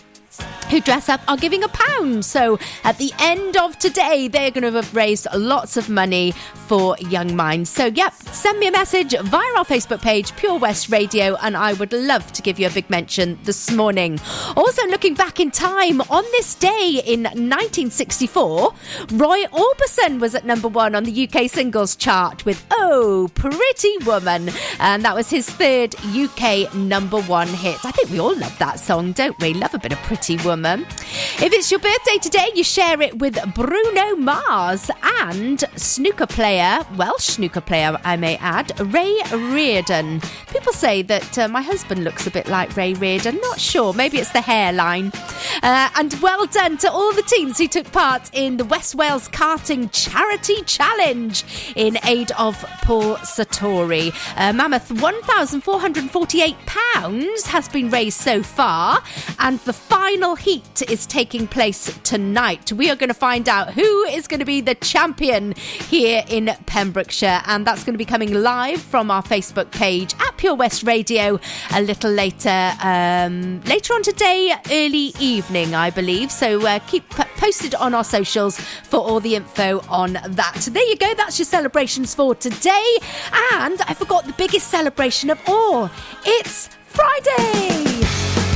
who 0.69 0.79
dress 0.79 1.09
up 1.09 1.21
are 1.27 1.37
giving 1.37 1.63
a 1.63 1.67
pound. 1.69 2.23
So 2.25 2.59
at 2.83 2.97
the 2.97 3.11
end 3.19 3.57
of 3.57 3.77
today, 3.79 4.27
they're 4.27 4.51
going 4.51 4.63
to 4.63 4.71
have 4.71 4.95
raised 4.95 5.27
lots 5.33 5.77
of 5.77 5.89
money 5.89 6.33
for 6.69 6.95
Young 6.99 7.35
Minds. 7.35 7.67
So, 7.67 7.87
yep, 7.87 8.13
send 8.13 8.59
me 8.59 8.67
a 8.67 8.71
message 8.71 9.15
via 9.17 9.57
our 9.57 9.65
Facebook 9.65 10.01
page, 10.01 10.35
Pure 10.35 10.59
West 10.59 10.89
Radio, 10.89 11.35
and 11.37 11.57
I 11.57 11.73
would 11.73 11.91
love 11.91 12.31
to 12.33 12.43
give 12.43 12.59
you 12.59 12.67
a 12.67 12.69
big 12.69 12.87
mention 12.91 13.39
this 13.43 13.71
morning. 13.71 14.19
Also, 14.55 14.85
looking 14.85 15.15
back 15.15 15.39
in 15.39 15.49
time, 15.49 16.01
on 16.01 16.23
this 16.31 16.53
day 16.53 17.01
in 17.03 17.23
1964, 17.23 18.73
Roy 19.13 19.45
Orbison 19.45 20.19
was 20.19 20.35
at 20.35 20.45
number 20.45 20.67
one 20.67 20.93
on 20.93 21.05
the 21.05 21.27
UK 21.27 21.49
singles 21.49 21.95
chart 21.95 22.45
with 22.45 22.63
Oh, 22.69 23.31
Pretty 23.33 23.97
Woman. 24.05 24.51
And 24.79 25.03
that 25.03 25.15
was 25.15 25.27
his 25.27 25.49
third 25.49 25.95
UK 26.15 26.71
number 26.75 27.19
one 27.23 27.47
hit. 27.47 27.83
I 27.83 27.89
think 27.91 28.11
we 28.11 28.19
all 28.19 28.37
love 28.37 28.55
that 28.59 28.79
song, 28.79 29.13
don't 29.13 29.39
we? 29.39 29.55
Love 29.55 29.73
a 29.73 29.79
bit 29.79 29.91
of 29.91 29.97
Pretty 29.99 30.28
Woman. 30.37 30.85
If 31.41 31.53
it's 31.53 31.71
your 31.71 31.79
birthday 31.79 32.17
today, 32.21 32.49
you 32.53 32.63
share 32.63 33.01
it 33.01 33.17
with 33.19 33.37
Bruno 33.55 34.15
Mars 34.15 34.91
and 35.21 35.63
snooker 35.75 36.27
player, 36.27 36.85
Welsh 36.97 37.23
snooker 37.23 37.61
player, 37.61 37.97
I 38.03 38.17
may 38.17 38.35
add, 38.37 38.77
Ray 38.93 39.17
Reardon. 39.31 40.21
People 40.47 40.73
say 40.73 41.01
that 41.03 41.37
uh, 41.37 41.47
my 41.47 41.61
husband 41.61 42.03
looks 42.03 42.27
a 42.27 42.31
bit 42.31 42.49
like 42.49 42.75
Ray 42.75 42.93
Reardon. 42.93 43.39
Not 43.41 43.59
sure. 43.59 43.93
Maybe 43.93 44.17
it's 44.17 44.31
the 44.31 44.41
hairline. 44.41 45.11
Uh, 45.63 45.89
and 45.95 46.13
well 46.21 46.45
done 46.47 46.77
to 46.79 46.91
all 46.91 47.13
the 47.13 47.21
teams 47.23 47.57
who 47.57 47.67
took 47.67 47.89
part 47.91 48.29
in 48.33 48.57
the 48.57 48.65
West 48.65 48.95
Wales 48.95 49.29
Karting 49.29 49.89
Charity 49.91 50.61
Challenge 50.63 51.45
in 51.75 51.97
aid 52.05 52.31
of 52.37 52.59
Paul 52.81 53.15
Sartori. 53.17 54.11
A 54.35 54.51
mammoth 54.51 54.89
£1,448 54.89 57.47
has 57.47 57.69
been 57.69 57.89
raised 57.89 58.19
so 58.19 58.43
far, 58.43 59.01
and 59.39 59.59
the 59.59 59.73
final 59.73 60.18
final 60.19 60.35
heat 60.35 60.81
is 60.89 61.05
taking 61.05 61.47
place 61.47 61.97
tonight. 62.03 62.73
We 62.73 62.89
are 62.89 62.95
going 62.97 63.07
to 63.07 63.13
find 63.13 63.47
out 63.47 63.71
who 63.71 64.03
is 64.03 64.27
going 64.27 64.41
to 64.41 64.45
be 64.45 64.59
the 64.59 64.75
champion 64.75 65.53
here 65.55 66.25
in 66.27 66.47
Pembrokeshire, 66.65 67.41
and 67.45 67.65
that's 67.65 67.85
going 67.85 67.93
to 67.93 67.97
be 67.97 68.03
coming 68.03 68.33
live 68.33 68.81
from 68.81 69.11
our 69.11 69.23
Facebook 69.23 69.71
page 69.71 70.13
at 70.19 70.35
Pure 70.35 70.55
West 70.55 70.83
Radio 70.83 71.39
a 71.71 71.81
little 71.81 72.11
later, 72.11 72.73
um, 72.81 73.61
later 73.61 73.93
on 73.93 74.03
today, 74.03 74.53
early 74.69 75.13
evening, 75.21 75.73
I 75.73 75.89
believe. 75.89 76.33
So 76.33 76.67
uh, 76.67 76.79
keep 76.79 77.09
posted 77.11 77.73
on 77.75 77.93
our 77.93 78.03
socials 78.03 78.59
for 78.59 78.99
all 78.99 79.21
the 79.21 79.35
info 79.35 79.79
on 79.87 80.13
that. 80.13 80.67
There 80.69 80.85
you 80.85 80.97
go. 80.97 81.13
That's 81.13 81.39
your 81.39 81.45
celebrations 81.45 82.13
for 82.13 82.35
today, 82.35 82.97
and 83.53 83.81
I 83.83 83.93
forgot 83.93 84.25
the 84.25 84.33
biggest 84.33 84.67
celebration 84.67 85.29
of 85.29 85.39
all. 85.47 85.89
It's 86.25 86.67
Friday. 86.87 88.48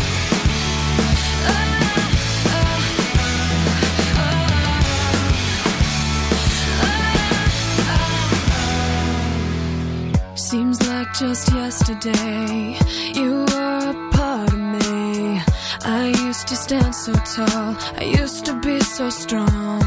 Just 11.19 11.54
yesterday, 11.54 12.76
you 13.13 13.45
were 13.45 13.91
a 13.91 14.10
part 14.13 14.52
of 14.52 14.58
me. 14.58 15.39
I 15.86 16.12
used 16.26 16.47
to 16.47 16.56
stand 16.56 16.95
so 16.95 17.13
tall, 17.13 17.76
I 17.99 18.15
used 18.19 18.45
to 18.45 18.60
be 18.62 18.80
so 18.80 19.12
strong. 19.12 19.82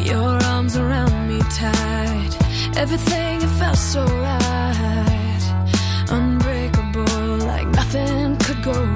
Your 0.00 0.40
arms 0.44 0.76
around 0.76 1.28
me 1.28 1.40
tight, 1.50 2.30
everything 2.76 3.42
it 3.42 3.52
felt 3.58 3.76
so 3.76 4.04
right. 4.04 5.44
Unbreakable, 6.08 7.38
like 7.38 7.66
nothing 7.66 8.36
could 8.36 8.62
go 8.62 8.72
wrong. 8.72 8.95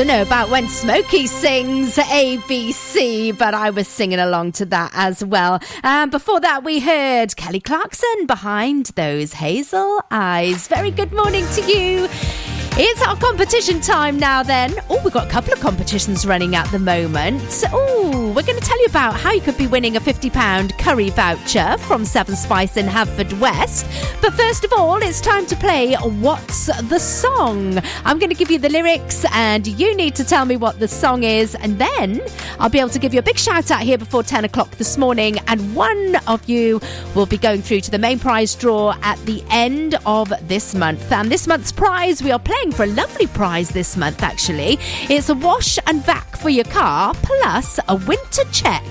Don't 0.00 0.06
know 0.06 0.22
about 0.22 0.48
when 0.48 0.66
Smokey 0.66 1.26
sings 1.26 1.96
ABC, 1.96 3.36
but 3.36 3.52
I 3.52 3.68
was 3.68 3.86
singing 3.86 4.18
along 4.18 4.52
to 4.52 4.64
that 4.64 4.92
as 4.94 5.22
well. 5.22 5.60
Um, 5.84 6.08
before 6.08 6.40
that, 6.40 6.64
we 6.64 6.80
heard 6.80 7.36
Kelly 7.36 7.60
Clarkson 7.60 8.24
behind 8.26 8.86
those 8.96 9.34
hazel 9.34 10.00
eyes. 10.10 10.68
Very 10.68 10.90
good 10.90 11.12
morning 11.12 11.44
to 11.48 11.70
you. 11.70 12.08
It's 12.82 13.02
our 13.02 13.14
competition 13.14 13.82
time 13.82 14.18
now, 14.18 14.42
then. 14.42 14.72
Oh, 14.88 14.98
we've 15.04 15.12
got 15.12 15.26
a 15.26 15.30
couple 15.30 15.52
of 15.52 15.60
competitions 15.60 16.24
running 16.24 16.54
at 16.54 16.66
the 16.72 16.78
moment. 16.78 17.42
Oh, 17.70 18.32
we're 18.34 18.42
going 18.42 18.58
to 18.58 18.64
tell 18.64 18.80
you 18.80 18.86
about 18.86 19.20
how 19.20 19.32
you 19.32 19.42
could 19.42 19.58
be 19.58 19.66
winning 19.66 19.98
a 19.98 20.00
£50 20.00 20.78
curry 20.78 21.10
voucher 21.10 21.76
from 21.76 22.06
Seven 22.06 22.34
Spice 22.34 22.78
in 22.78 22.86
Haverfordwest. 22.86 24.22
But 24.22 24.32
first 24.32 24.64
of 24.64 24.72
all, 24.72 24.96
it's 25.02 25.20
time 25.20 25.44
to 25.46 25.56
play 25.56 25.94
What's 25.96 26.68
the 26.88 26.98
Song? 26.98 27.78
I'm 28.06 28.18
going 28.18 28.30
to 28.30 28.34
give 28.34 28.50
you 28.50 28.58
the 28.58 28.70
lyrics, 28.70 29.26
and 29.32 29.66
you 29.66 29.94
need 29.94 30.14
to 30.14 30.24
tell 30.24 30.46
me 30.46 30.56
what 30.56 30.80
the 30.80 30.88
song 30.88 31.22
is, 31.22 31.54
and 31.56 31.78
then 31.78 32.22
I'll 32.58 32.70
be 32.70 32.78
able 32.78 32.88
to 32.90 32.98
give 32.98 33.12
you 33.12 33.20
a 33.20 33.22
big 33.22 33.36
shout 33.36 33.70
out 33.70 33.82
here 33.82 33.98
before 33.98 34.22
10 34.22 34.46
o'clock 34.46 34.70
this 34.78 34.96
morning, 34.96 35.36
and 35.48 35.74
one 35.74 36.16
of 36.26 36.48
you 36.48 36.80
will 37.14 37.26
be 37.26 37.36
going 37.36 37.60
through 37.60 37.82
to 37.82 37.90
the 37.90 37.98
main 37.98 38.18
prize 38.18 38.54
draw 38.54 38.96
at 39.02 39.18
the 39.26 39.44
end 39.50 39.96
of 40.06 40.32
this 40.48 40.74
month. 40.74 41.12
And 41.12 41.30
this 41.30 41.46
month's 41.46 41.72
prize, 41.72 42.22
we 42.22 42.30
are 42.30 42.38
playing 42.38 42.69
for 42.72 42.84
a 42.84 42.86
lovely 42.86 43.26
prize 43.26 43.70
this 43.70 43.96
month, 43.96 44.22
actually. 44.22 44.78
It's 45.08 45.28
a 45.28 45.34
wash 45.34 45.78
and 45.86 46.04
vac 46.04 46.36
for 46.36 46.50
your 46.50 46.64
car, 46.64 47.14
plus 47.22 47.78
a 47.88 47.96
winter 47.96 48.44
check. 48.52 48.84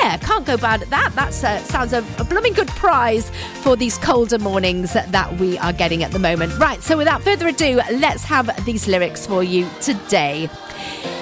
Yeah, 0.00 0.16
can't 0.18 0.46
go 0.46 0.56
bad 0.56 0.82
at 0.82 0.90
that. 0.90 1.12
That 1.14 1.28
uh, 1.28 1.58
sounds 1.58 1.92
a, 1.92 2.04
a 2.18 2.24
blooming 2.24 2.54
good 2.54 2.68
prize 2.68 3.30
for 3.62 3.76
these 3.76 3.98
colder 3.98 4.38
mornings 4.38 4.94
that 4.94 5.38
we 5.38 5.58
are 5.58 5.72
getting 5.72 6.02
at 6.02 6.10
the 6.10 6.18
moment. 6.18 6.58
Right, 6.58 6.82
so 6.82 6.96
without 6.96 7.22
further 7.22 7.48
ado, 7.48 7.80
let's 7.92 8.24
have 8.24 8.64
these 8.64 8.88
lyrics 8.88 9.26
for 9.26 9.42
you 9.42 9.68
today. 9.80 10.48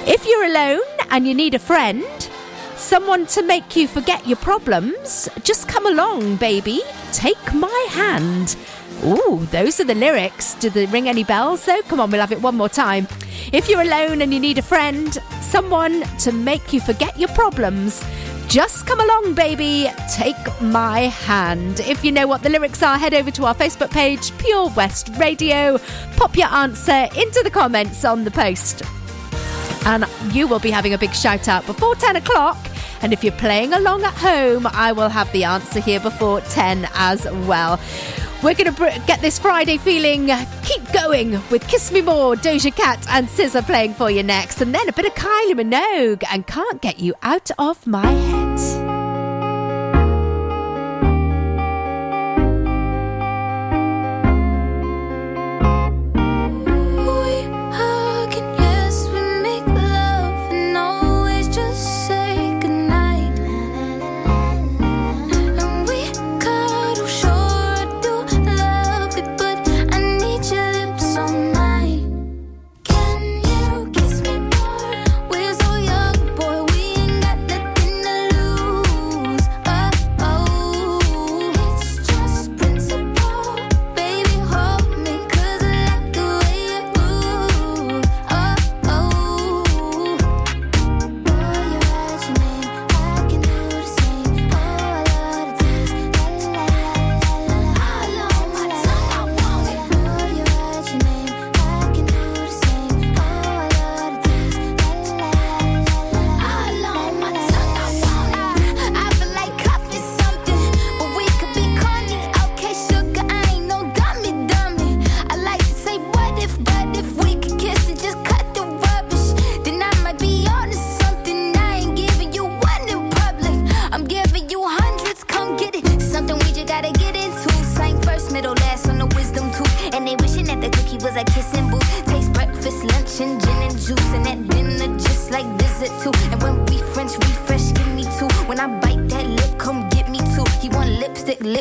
If 0.07 0.25
you're 0.27 0.47
alone 0.47 0.81
and 1.11 1.27
you 1.27 1.35
need 1.35 1.55
a 1.55 1.59
friend, 1.59 2.05
someone 2.81 3.26
to 3.26 3.43
make 3.43 3.76
you 3.76 3.87
forget 3.87 4.26
your 4.26 4.39
problems, 4.39 5.28
just 5.45 5.68
come 5.68 5.87
along, 5.87 6.37
baby. 6.37 6.81
Take 7.12 7.55
my 7.55 7.87
hand. 7.91 8.57
Ooh, 9.05 9.47
those 9.51 9.81
are 9.81 9.85
the 9.85 9.95
lyrics. 9.95 10.55
Did 10.55 10.74
they 10.74 10.87
ring 10.87 11.09
any 11.09 11.24
bells 11.24 11.64
though? 11.64 11.83
Come 11.83 12.01
on, 12.01 12.11
we'll 12.11 12.20
have 12.20 12.33
it 12.33 12.43
one 12.43 12.57
more 12.57 12.68
time. 12.68 13.09
If 13.53 13.68
you're 13.68 13.81
alone 13.81 14.22
and 14.22 14.33
you 14.33 14.41
need 14.41 14.59
a 14.59 14.62
friend, 14.62 15.12
someone 15.41 16.03
to 16.18 16.33
make 16.33 16.72
you 16.72 16.81
forget 16.81 17.18
your 17.18 17.31
problems, 17.31 18.05
just 18.49 18.87
come 18.87 19.01
along, 19.01 19.35
baby. 19.35 19.89
Take 20.12 20.61
my 20.61 21.03
hand. 21.03 21.81
If 21.81 22.05
you 22.05 22.12
know 22.12 22.26
what 22.26 22.43
the 22.43 22.49
lyrics 22.49 22.83
are, 22.83 22.99
head 22.99 23.14
over 23.14 23.31
to 23.31 23.47
our 23.47 23.55
Facebook 23.55 23.91
page, 23.91 24.37
Pure 24.39 24.70
West 24.70 25.11
Radio. 25.18 25.78
Pop 26.16 26.37
your 26.37 26.49
answer 26.49 27.09
into 27.16 27.41
the 27.45 27.51
comments 27.51 28.05
on 28.05 28.24
the 28.24 28.31
post. 28.31 28.83
And 29.87 30.05
you 30.35 30.47
will 30.47 30.59
be 30.59 30.70
having 30.70 30.95
a 30.95 30.99
big 30.99 31.14
shout 31.14 31.49
out 31.49 31.64
before 31.64 31.95
10 31.95 32.16
o'clock. 32.16 32.59
And 33.03 33.12
if 33.12 33.24
you're 33.24 33.32
playing 33.32 33.72
along 33.72 34.05
at 34.05 34.14
home, 34.14 34.66
I 34.66 34.92
will 34.92 35.09
have 35.09 35.30
the 35.32 35.44
answer 35.44 35.80
here 35.80 36.01
before 36.01 36.40
10 36.42 36.88
as 36.94 37.24
well. 37.46 37.80
We're 38.42 38.55
going 38.55 38.74
to 38.74 39.03
get 39.07 39.20
this 39.20 39.38
Friday 39.38 39.76
feeling. 39.76 40.30
Keep 40.64 40.92
going 40.92 41.32
with 41.51 41.66
Kiss 41.68 41.92
Me 41.92 42.01
More, 42.01 42.36
Doja 42.36 42.74
Cat, 42.74 43.05
and 43.11 43.28
SZA 43.28 43.64
playing 43.64 43.94
for 43.94 44.11
you 44.11 44.22
next. 44.22 44.61
And 44.62 44.74
then 44.74 44.88
a 44.88 44.92
bit 44.92 45.05
of 45.05 45.14
Kylie 45.14 45.53
Minogue 45.53 46.24
and 46.30 46.46
Can't 46.46 46.80
Get 46.80 46.98
You 46.98 47.14
Out 47.22 47.51
of 47.59 47.86
My 47.86 48.07
Head. 48.07 48.80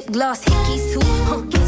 Gloss, 0.09 0.43
hickeys 0.43 0.93
too. 0.93 0.99
Huh, 1.25 1.58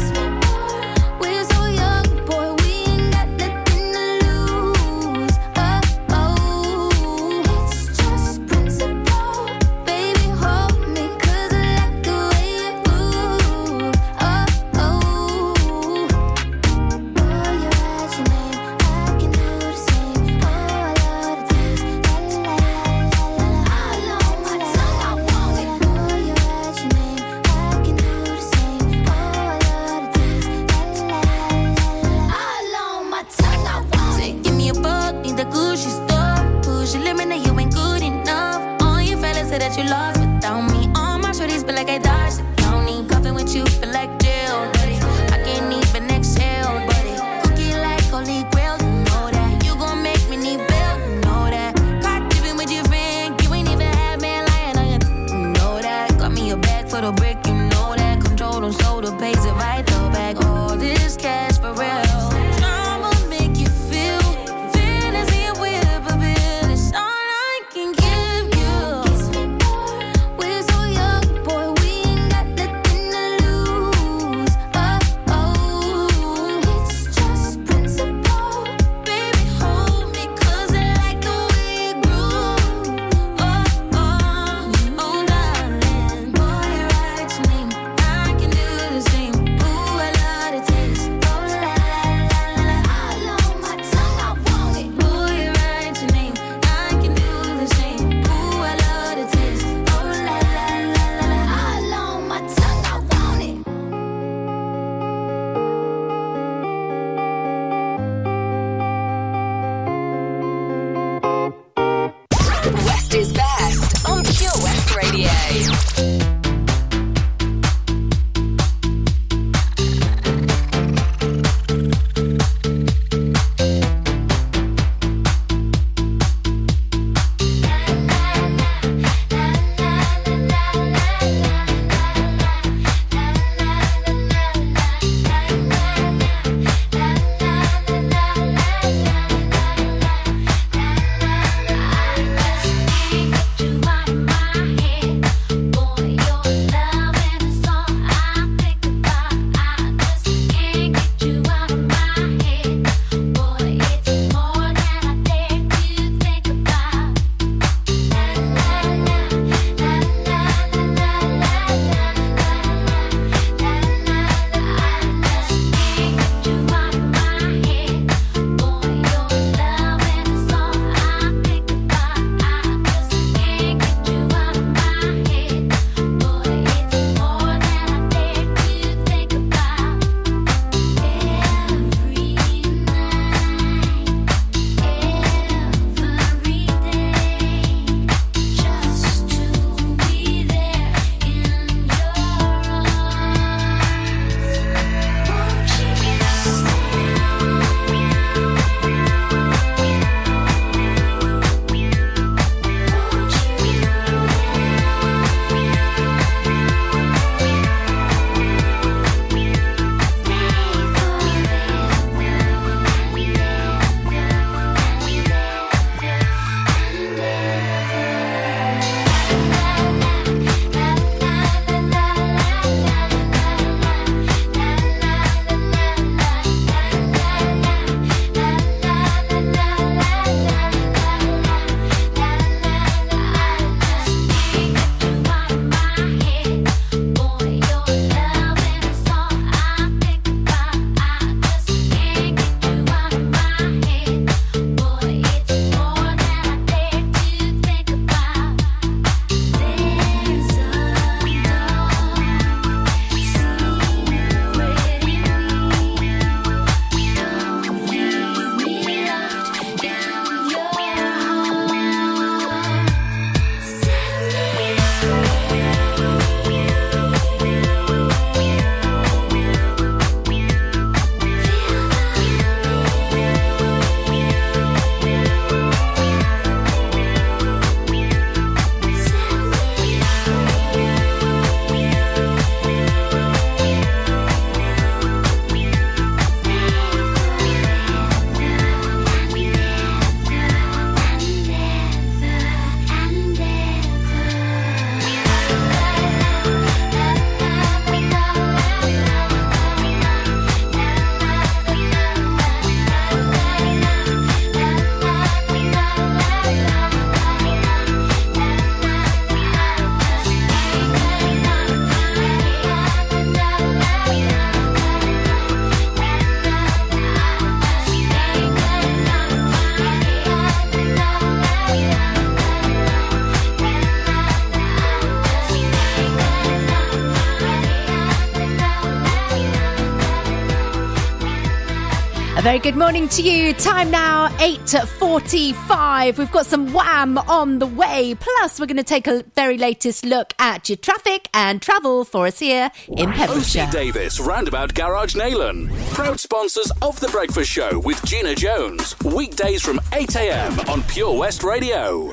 A 332.42 332.44
very 332.44 332.58
good 332.58 332.74
morning 332.74 333.08
to 333.10 333.22
you. 333.22 333.52
Time 333.52 333.92
now 333.92 334.26
8:45. 334.38 336.18
We've 336.18 336.32
got 336.32 336.44
some 336.44 336.72
wham 336.72 337.16
on 337.16 337.60
the 337.60 337.68
way. 337.68 338.16
Plus, 338.18 338.58
we're 338.58 338.66
going 338.66 338.78
to 338.78 338.82
take 338.82 339.06
a 339.06 339.22
very 339.36 339.56
latest 339.56 340.04
look 340.04 340.34
at 340.40 340.68
your 340.68 340.74
traffic 340.74 341.28
and 341.32 341.62
travel 341.62 342.04
for 342.04 342.26
us 342.26 342.40
here 342.40 342.72
in 342.88 343.12
Pembrokeshire. 343.12 343.66
OC 343.66 343.70
Davis 343.70 344.18
Roundabout 344.18 344.74
Garage 344.74 345.14
Neyland. 345.14 345.70
Proud 345.94 346.18
sponsors 346.18 346.72
of 346.82 346.98
The 346.98 347.06
Breakfast 347.10 347.48
Show 347.48 347.78
with 347.78 348.04
Gina 348.04 348.34
Jones. 348.34 348.96
Weekdays 349.04 349.62
from 349.62 349.78
8am 349.92 350.68
on 350.68 350.82
Pure 350.82 351.16
West 351.16 351.44
Radio. 351.44 352.12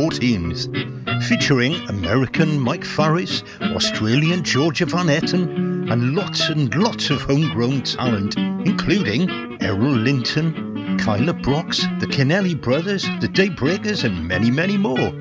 14th, 0.00 1.22
featuring 1.24 1.74
American 1.90 2.58
Mike 2.58 2.86
Farris, 2.86 3.44
Australian 3.60 4.42
Georgia 4.42 4.86
Van 4.86 5.08
Etten, 5.08 5.92
and 5.92 6.14
lots 6.14 6.48
and 6.48 6.74
lots 6.74 7.10
of 7.10 7.20
homegrown 7.20 7.82
talent, 7.82 8.34
including 8.64 9.28
Errol 9.60 9.92
Linton, 9.92 10.96
Kyla 10.96 11.34
Brox, 11.34 11.80
the 11.98 12.06
Kennelly 12.06 12.58
Brothers, 12.58 13.02
the 13.20 13.28
Daybreakers, 13.28 14.04
and 14.04 14.26
many, 14.26 14.50
many 14.50 14.78
more. 14.78 15.12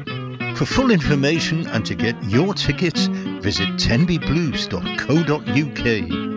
For 0.55 0.65
full 0.65 0.91
information 0.91 1.67
and 1.67 1.86
to 1.86 1.93
get 1.93 2.15
your 2.23 2.53
tickets, 2.53 3.07
visit 3.07 3.67
tenbyblues.co.uk. 3.75 6.28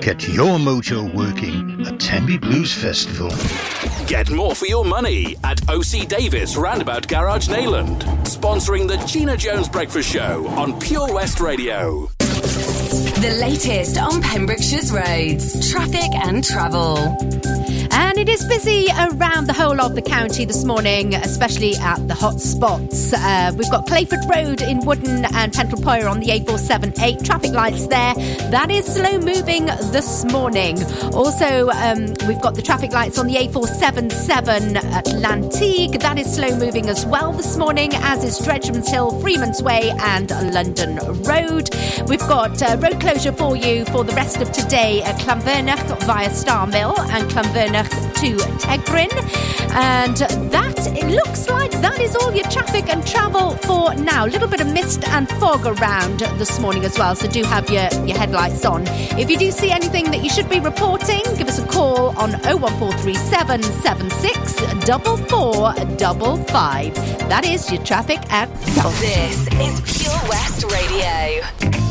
Get 0.00 0.28
your 0.28 0.58
mojo 0.58 1.14
working 1.14 1.86
at 1.86 1.98
Tenby 1.98 2.38
Blues 2.38 2.72
Festival. 2.72 3.30
Get 4.06 4.30
more 4.30 4.54
for 4.54 4.66
your 4.66 4.84
money 4.84 5.36
at 5.44 5.66
OC 5.68 6.08
Davis 6.08 6.56
Roundabout 6.56 7.08
Garage 7.08 7.48
Neyland, 7.48 8.02
sponsoring 8.24 8.86
the 8.86 8.96
Gina 9.06 9.36
Jones 9.36 9.68
Breakfast 9.68 10.10
Show 10.10 10.46
on 10.48 10.78
Pure 10.80 11.14
West 11.14 11.40
Radio. 11.40 12.08
The 12.18 13.36
latest 13.40 13.98
on 13.98 14.20
Pembrokeshire's 14.22 14.92
roads, 14.92 15.70
traffic 15.70 16.14
and 16.14 16.44
travel. 16.44 17.16
And 17.96 18.18
it 18.18 18.28
is 18.28 18.44
busy 18.46 18.88
around 18.98 19.46
the 19.46 19.52
whole 19.52 19.80
of 19.80 19.94
the 19.94 20.02
county 20.02 20.44
this 20.44 20.64
morning, 20.64 21.14
especially 21.14 21.76
at 21.76 22.08
the 22.08 22.14
hot 22.14 22.40
spots. 22.40 23.12
Uh, 23.12 23.52
we've 23.56 23.70
got 23.70 23.86
Clayford 23.86 24.18
Road 24.28 24.62
in 24.62 24.84
Wooden 24.84 25.24
and 25.26 25.52
Pentlepoir 25.52 26.08
on 26.08 26.18
the 26.18 26.26
A478. 26.26 27.24
Traffic 27.24 27.52
lights 27.52 27.86
there. 27.86 28.14
That 28.50 28.72
is 28.72 28.84
slow 28.84 29.20
moving 29.20 29.66
this 29.92 30.24
morning. 30.24 30.82
Also, 31.14 31.68
um, 31.68 32.06
we've 32.26 32.40
got 32.40 32.56
the 32.56 32.62
traffic 32.62 32.92
lights 32.92 33.16
on 33.16 33.28
the 33.28 33.34
A477 33.34 34.76
at 34.76 35.04
Llanteg. 35.06 36.00
That 36.00 36.18
is 36.18 36.34
slow 36.34 36.56
moving 36.58 36.88
as 36.88 37.06
well 37.06 37.32
this 37.32 37.56
morning, 37.56 37.90
as 37.94 38.24
is 38.24 38.40
Dredgeman's 38.40 38.90
Hill, 38.90 39.20
Freeman's 39.20 39.62
Way, 39.62 39.92
and 40.00 40.30
London 40.52 40.96
Road. 41.22 41.70
We've 42.08 42.18
got 42.18 42.60
uh, 42.60 42.76
road 42.80 43.00
closure 43.00 43.32
for 43.32 43.56
you 43.56 43.84
for 43.86 44.02
the 44.02 44.14
rest 44.14 44.38
of 44.42 44.50
today 44.50 45.00
at 45.02 45.16
Llanfyrnach 45.20 46.04
via 46.04 46.30
Star 46.34 46.66
Mill 46.66 46.98
and 46.98 47.30
Llanfyrnach 47.30 47.83
to 47.90 48.36
Tegryn. 48.58 49.10
And 49.74 50.16
that, 50.52 50.86
it 50.86 51.10
looks 51.10 51.48
like 51.48 51.72
that 51.80 51.98
is 52.00 52.14
all 52.16 52.32
your 52.32 52.48
traffic 52.48 52.88
and 52.88 53.06
travel 53.06 53.56
for 53.58 53.94
now. 53.94 54.24
A 54.26 54.28
little 54.28 54.48
bit 54.48 54.60
of 54.60 54.72
mist 54.72 55.06
and 55.08 55.28
fog 55.28 55.66
around 55.66 56.20
this 56.38 56.58
morning 56.60 56.84
as 56.84 56.98
well, 56.98 57.14
so 57.14 57.28
do 57.28 57.42
have 57.42 57.68
your, 57.70 57.88
your 58.06 58.16
headlights 58.16 58.64
on. 58.64 58.84
If 59.18 59.30
you 59.30 59.36
do 59.36 59.50
see 59.50 59.70
anything 59.70 60.10
that 60.12 60.22
you 60.22 60.30
should 60.30 60.48
be 60.48 60.60
reporting, 60.60 61.22
give 61.36 61.48
us 61.48 61.58
a 61.58 61.66
call 61.66 62.16
on 62.18 62.32
01437 62.42 63.62
76 63.62 64.60
4455. 64.60 66.94
That 67.28 67.44
is 67.44 67.70
your 67.70 67.82
traffic 67.82 68.20
and 68.30 68.50
travel. 68.74 68.92
This 68.92 69.46
is 69.48 69.80
Pure 70.02 70.20
West 70.28 70.64
Radio. 70.70 71.83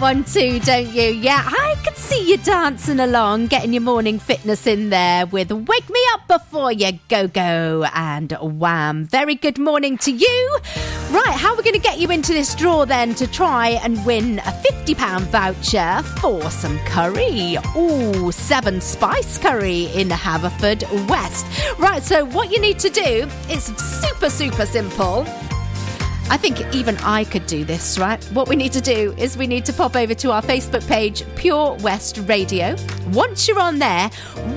One 0.00 0.24
too, 0.24 0.58
don't 0.60 0.88
you? 0.94 1.10
Yeah, 1.10 1.42
I 1.46 1.76
can 1.84 1.94
see 1.94 2.30
you 2.30 2.38
dancing 2.38 3.00
along, 3.00 3.48
getting 3.48 3.74
your 3.74 3.82
morning 3.82 4.18
fitness 4.18 4.66
in 4.66 4.88
there 4.88 5.26
with 5.26 5.52
Wake 5.52 5.90
Me 5.90 6.00
Up 6.14 6.26
Before 6.26 6.72
You 6.72 6.98
Go 7.10 7.28
Go 7.28 7.84
and 7.94 8.32
Wham. 8.40 9.04
Very 9.04 9.34
good 9.34 9.58
morning 9.58 9.98
to 9.98 10.10
you. 10.10 10.58
Right, 11.10 11.34
how 11.36 11.50
are 11.52 11.56
we 11.56 11.62
going 11.62 11.74
to 11.74 11.80
get 11.80 11.98
you 11.98 12.10
into 12.10 12.32
this 12.32 12.54
draw 12.54 12.86
then 12.86 13.14
to 13.16 13.26
try 13.26 13.70
and 13.82 14.04
win 14.06 14.38
a 14.38 14.52
£50 14.52 15.20
voucher 15.24 16.02
for 16.20 16.50
some 16.50 16.78
curry? 16.80 17.56
Ooh, 17.76 18.32
seven 18.32 18.80
spice 18.80 19.36
curry 19.36 19.84
in 19.94 20.08
Haverford 20.08 20.82
West. 21.08 21.46
Right, 21.78 22.02
so 22.02 22.24
what 22.24 22.50
you 22.50 22.58
need 22.60 22.78
to 22.78 22.88
do 22.88 23.28
is 23.50 23.64
super, 23.64 24.30
super 24.30 24.64
simple. 24.64 25.26
I 26.30 26.36
think 26.36 26.60
even 26.72 26.96
I 26.98 27.24
could 27.24 27.44
do 27.48 27.64
this, 27.64 27.98
right? 27.98 28.22
What 28.26 28.48
we 28.48 28.54
need 28.54 28.70
to 28.74 28.80
do 28.80 29.12
is 29.18 29.36
we 29.36 29.48
need 29.48 29.64
to 29.64 29.72
pop 29.72 29.96
over 29.96 30.14
to 30.14 30.30
our 30.30 30.40
Facebook 30.40 30.86
page, 30.86 31.24
Pure 31.34 31.78
West 31.80 32.18
Radio. 32.28 32.76
Once 33.08 33.48
you're 33.48 33.58
on 33.58 33.80
there, 33.80 34.08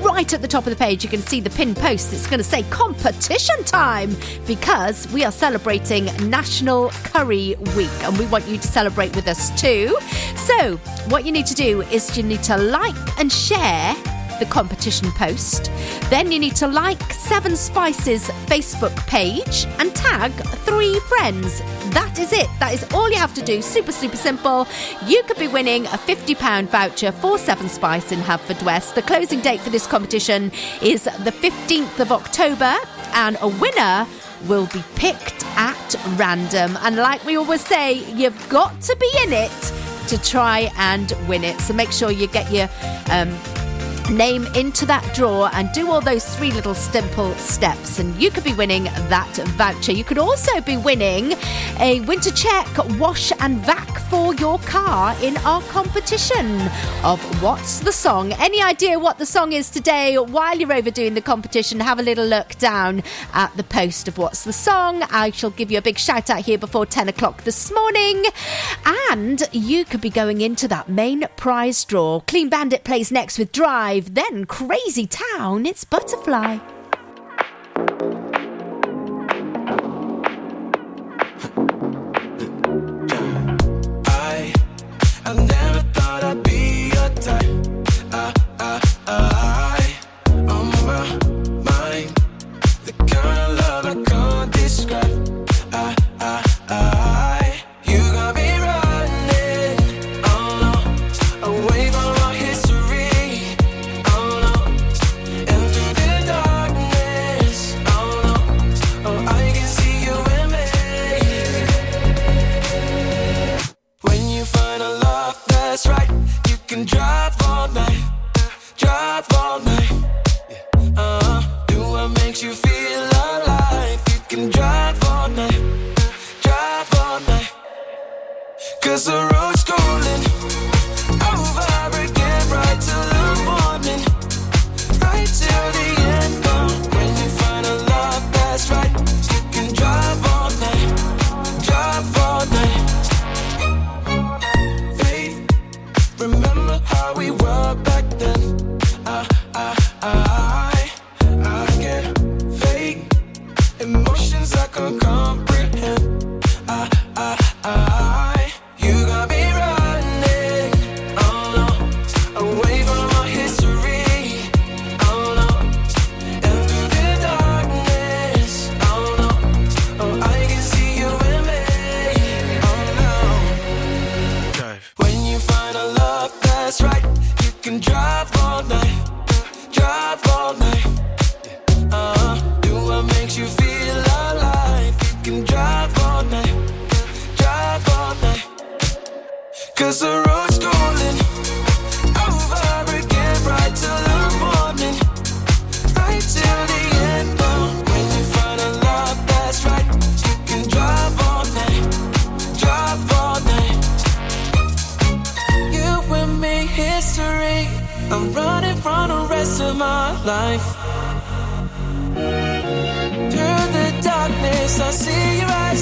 right 0.02 0.32
at 0.32 0.44
the 0.44 0.48
top 0.48 0.68
of 0.68 0.70
the 0.70 0.76
page, 0.76 1.04
you 1.04 1.10
can 1.10 1.22
see 1.22 1.40
the 1.40 1.50
pin 1.50 1.74
post. 1.74 2.14
It's 2.14 2.28
going 2.28 2.38
to 2.38 2.44
say 2.44 2.62
competition 2.70 3.64
time 3.64 4.16
because 4.46 5.12
we 5.12 5.26
are 5.26 5.32
celebrating 5.32 6.06
National 6.30 6.90
Curry 7.06 7.56
Week 7.76 7.90
and 8.04 8.20
we 8.20 8.28
want 8.28 8.48
you 8.48 8.60
to 8.60 8.68
celebrate 8.68 9.16
with 9.16 9.28
us 9.28 9.50
too. 9.60 9.98
So, 10.36 10.78
what 11.10 11.26
you 11.26 11.32
need 11.32 11.48
to 11.48 11.56
do 11.56 11.82
is 11.82 12.16
you 12.16 12.22
need 12.22 12.44
to 12.44 12.56
like 12.56 13.20
and 13.20 13.32
share 13.32 13.96
the 14.40 14.46
competition 14.46 15.12
post. 15.12 15.72
Then 16.10 16.32
you 16.32 16.40
need 16.40 16.56
to 16.58 16.68
like 16.68 17.02
Seven 17.14 17.56
Spices 17.56 18.28
Facebook 18.48 18.96
page 19.08 19.66
and 19.80 19.94
tag 19.96 20.32
three 20.66 21.00
friends. 21.02 21.60
That 21.94 22.18
is 22.20 22.34
it. 22.34 22.48
That 22.60 22.74
is 22.74 22.86
all 22.94 23.10
you 23.10 23.18
have 23.18 23.34
to 23.36 23.42
do. 23.42 23.62
Super, 23.62 23.92
super 23.92 24.18
simple. 24.18 24.68
You 25.06 25.24
could 25.24 25.38
be 25.38 25.48
winning 25.48 25.86
a 25.88 25.98
£50 25.98 26.68
voucher 26.68 27.12
for 27.12 27.38
Seven 27.38 27.70
Spice 27.70 28.12
in 28.12 28.20
Haverfordwest. 28.20 28.96
The 28.96 29.02
closing 29.02 29.42
date 29.42 29.62
for 29.62 29.70
this 29.70 29.88
competition 29.88 30.52
is 30.82 31.04
the 31.04 31.32
15th 31.32 32.00
of 32.00 32.12
October, 32.12 32.76
and 33.14 33.38
a 33.42 33.48
winner 33.48 34.08
will 34.48 34.68
be 34.68 34.84
picked 34.96 35.46
at 35.56 35.96
random. 36.16 36.78
And 36.82 36.96
like 36.96 37.24
we 37.26 37.38
always 37.38 37.66
say, 37.66 37.94
you've 38.14 38.50
got 38.50 38.82
to 38.82 38.96
be 39.00 39.10
in 39.24 39.34
it 39.34 39.74
to 40.08 40.22
try 40.22 40.72
and 40.78 41.14
win 41.28 41.44
it. 41.44 41.60
So 41.62 41.74
make 41.74 41.92
sure 41.92 42.12
you 42.12 42.28
get 42.28 42.52
your 42.52 42.70
um, 43.12 43.38
name 44.10 44.46
into 44.56 44.86
that 44.86 45.14
drawer 45.16 45.50
and 45.54 45.72
do 45.72 45.90
all 45.92 46.02
those 46.02 46.26
three 46.36 46.52
little 46.52 46.74
simple 46.74 47.34
steps 47.36 48.00
and 48.00 48.16
you 48.22 48.30
could 48.30 48.44
be 48.44 48.54
winning 48.54 48.84
that 48.84 49.34
voucher. 49.56 49.92
You 49.92 50.04
could 50.04 50.18
also 50.18 50.62
be 50.62 50.78
winning 50.78 51.34
a 51.80 52.02
winter 52.02 52.32
check 52.32 52.68
wash 53.00 53.32
and 53.40 53.60
vac 53.60 54.00
for 54.10 54.34
your 54.36 54.60
car 54.60 55.16
in 55.22 55.38
our 55.38 55.62
competition 55.64 56.62
of 57.04 57.20
what's 57.42 57.80
the 57.80 57.92
song? 57.92 58.34
Any 58.34 58.62
idea 58.62 59.00
what 59.00 59.18
the 59.18 59.26
song 59.26 59.54
is 59.54 59.70
today? 59.70 60.18
While 60.18 60.58
you're 60.58 60.74
over 60.74 60.92
doing 60.92 61.14
the 61.14 61.22
competition 61.22 61.80
have 61.80 62.00
a 62.00 62.04
little 62.04 62.26
look 62.26 62.56
down 62.58 63.04
at 63.34 63.56
the 63.58 63.64
post 63.64 64.08
of 64.08 64.18
what's 64.18 64.44
the 64.44 64.54
song. 64.54 65.04
I 65.04 65.32
shall 65.32 65.50
give 65.52 65.72
you 65.72 65.78
a 65.78 65.82
big 65.82 65.98
shout 65.98 66.30
out 66.30 66.42
here 66.42 66.58
before 66.58 66.86
10 66.86 67.10
o'clock 67.10 67.44
this 67.44 67.72
morning. 67.72 68.24
And 69.10 69.48
you 69.52 69.86
could 69.86 70.02
be 70.02 70.10
going 70.10 70.42
into 70.42 70.68
that 70.68 70.90
main 70.90 71.26
prize 71.38 71.84
draw. 71.86 72.22
Clean 72.22 72.50
bandit 72.50 72.84
plays 72.84 73.12
next 73.12 73.38
with 73.38 73.52
drive 73.52 73.93
then 74.00 74.46
Crazy 74.46 75.08
Town, 75.08 75.66
it's 75.66 75.84
Butterfly. 75.84 76.58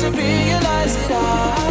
Realize 0.10 0.96
that 1.08 1.12
I, 1.12 1.71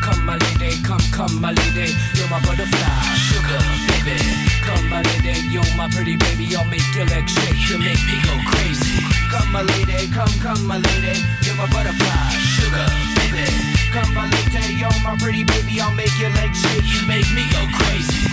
Come, 0.00 0.24
my 0.24 0.36
lady, 0.36 0.82
come, 0.82 1.00
come, 1.12 1.40
my 1.40 1.52
lady. 1.52 1.92
You're 2.16 2.28
my 2.28 2.40
butterfly, 2.40 2.88
sugar, 3.28 3.60
baby. 3.92 4.16
Come, 4.64 4.88
my 4.88 5.02
lady, 5.02 5.40
you're 5.52 5.76
my 5.76 5.88
pretty 5.88 6.16
baby. 6.16 6.56
I'll 6.56 6.64
make 6.64 6.84
your 6.96 7.04
legs 7.06 7.32
shake, 7.32 7.68
you 7.68 7.78
make 7.78 8.00
me 8.08 8.16
go 8.24 8.34
crazy. 8.48 9.04
Come, 9.28 9.52
my 9.52 9.62
lady, 9.62 10.08
come, 10.08 10.32
come, 10.40 10.66
my 10.66 10.78
lady. 10.78 11.20
You're 11.44 11.56
my 11.56 11.68
butterfly, 11.68 12.30
sugar, 12.56 12.86
baby. 13.20 13.44
Come, 13.92 14.14
my 14.14 14.24
lady, 14.24 14.74
you're 14.80 15.00
my 15.04 15.16
pretty 15.20 15.44
baby. 15.44 15.80
I'll 15.80 15.94
make 15.94 16.16
your 16.18 16.30
legs 16.30 16.58
shake, 16.62 16.88
you 16.88 17.06
make 17.06 17.28
me 17.36 17.44
go 17.52 17.60
crazy. 17.76 18.24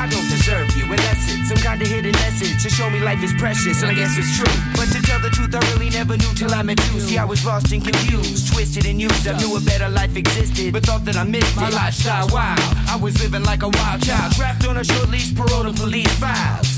I 0.00 0.08
don't 0.10 0.28
deserve 0.28 0.76
you 0.76 0.88
some 1.48 1.56
kind 1.64 1.80
of 1.80 1.88
hidden 1.88 2.12
message 2.12 2.62
to 2.62 2.68
show 2.68 2.90
me 2.90 3.00
life 3.00 3.24
is 3.24 3.32
precious, 3.40 3.80
and 3.80 3.90
I 3.90 3.94
guess 3.94 4.12
it's 4.20 4.36
true. 4.36 4.52
But 4.76 4.92
to 4.92 5.00
tell 5.00 5.18
the 5.18 5.30
truth, 5.32 5.47
never 6.08 6.22
knew 6.22 6.34
till 6.34 6.54
I 6.54 6.62
met 6.62 6.78
you. 6.92 7.00
See, 7.00 7.18
I 7.18 7.24
was 7.24 7.44
lost 7.44 7.72
and 7.72 7.84
confused, 7.84 8.52
twisted 8.52 8.86
and 8.86 9.00
used. 9.00 9.26
I 9.26 9.36
knew 9.38 9.56
a 9.56 9.60
better 9.60 9.88
life 9.88 10.16
existed, 10.16 10.72
but 10.72 10.84
thought 10.84 11.04
that 11.04 11.16
I 11.16 11.24
missed 11.24 11.54
my 11.56 11.68
lifestyle. 11.68 12.28
Wild, 12.28 12.60
I 12.88 12.96
was 13.00 13.20
living 13.22 13.44
like 13.44 13.62
a 13.62 13.68
wild 13.68 14.02
child, 14.02 14.32
trapped 14.32 14.66
on 14.66 14.78
a 14.78 14.84
short 14.84 15.10
leash, 15.10 15.34
parole 15.34 15.64
to 15.64 15.72
police 15.72 16.12
files. 16.18 16.77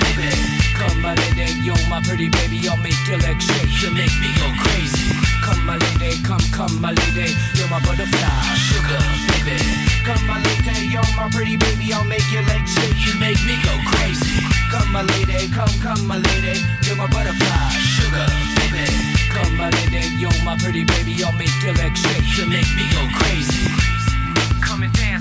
baby. 0.15 0.33
Come, 0.75 1.01
my 1.01 1.15
lady, 1.15 1.53
you're 1.61 1.77
my 1.89 2.01
pretty 2.01 2.29
baby. 2.29 2.67
I'll 2.67 2.77
make 2.77 2.97
your 3.07 3.19
legs 3.19 3.45
shake. 3.45 3.71
You 3.81 3.91
make 3.91 4.13
me 4.19 4.29
go 4.37 4.47
crazy. 4.63 5.13
Come, 5.43 5.65
my 5.65 5.77
lady, 5.77 6.21
come, 6.23 6.43
come, 6.51 6.81
my 6.81 6.91
lady. 6.91 7.33
You're 7.55 7.69
my 7.69 7.79
butterfly, 7.85 8.29
sugar, 8.57 9.01
baby. 9.31 9.57
Come, 10.03 10.23
my 10.27 10.41
lady, 10.41 10.87
you're 10.87 11.11
my 11.15 11.29
pretty 11.31 11.57
baby. 11.57 11.93
I'll 11.93 12.03
make 12.03 12.25
your 12.31 12.43
legs 12.43 12.73
shake. 12.73 12.97
You 13.05 13.13
make 13.19 13.41
me 13.45 13.55
go 13.63 13.73
crazy. 13.93 14.41
Come, 14.71 14.91
my 14.91 15.03
lady, 15.03 15.47
come, 15.53 15.73
come, 15.81 16.07
my 16.07 16.17
lady. 16.17 16.59
You're 16.83 16.97
my 16.97 17.07
butterfly, 17.07 17.69
sugar, 17.95 18.27
baby. 18.57 18.87
Come, 19.31 19.57
my 19.57 19.69
lady, 19.69 20.07
you're 20.17 20.41
my 20.43 20.57
pretty 20.57 20.83
baby. 20.83 21.23
I'll 21.23 21.33
make 21.33 21.55
your 21.63 21.73
legs 21.75 21.99
shake. 21.99 22.25
You 22.37 22.45
make 22.49 22.69
me 22.75 22.85
go 22.91 23.01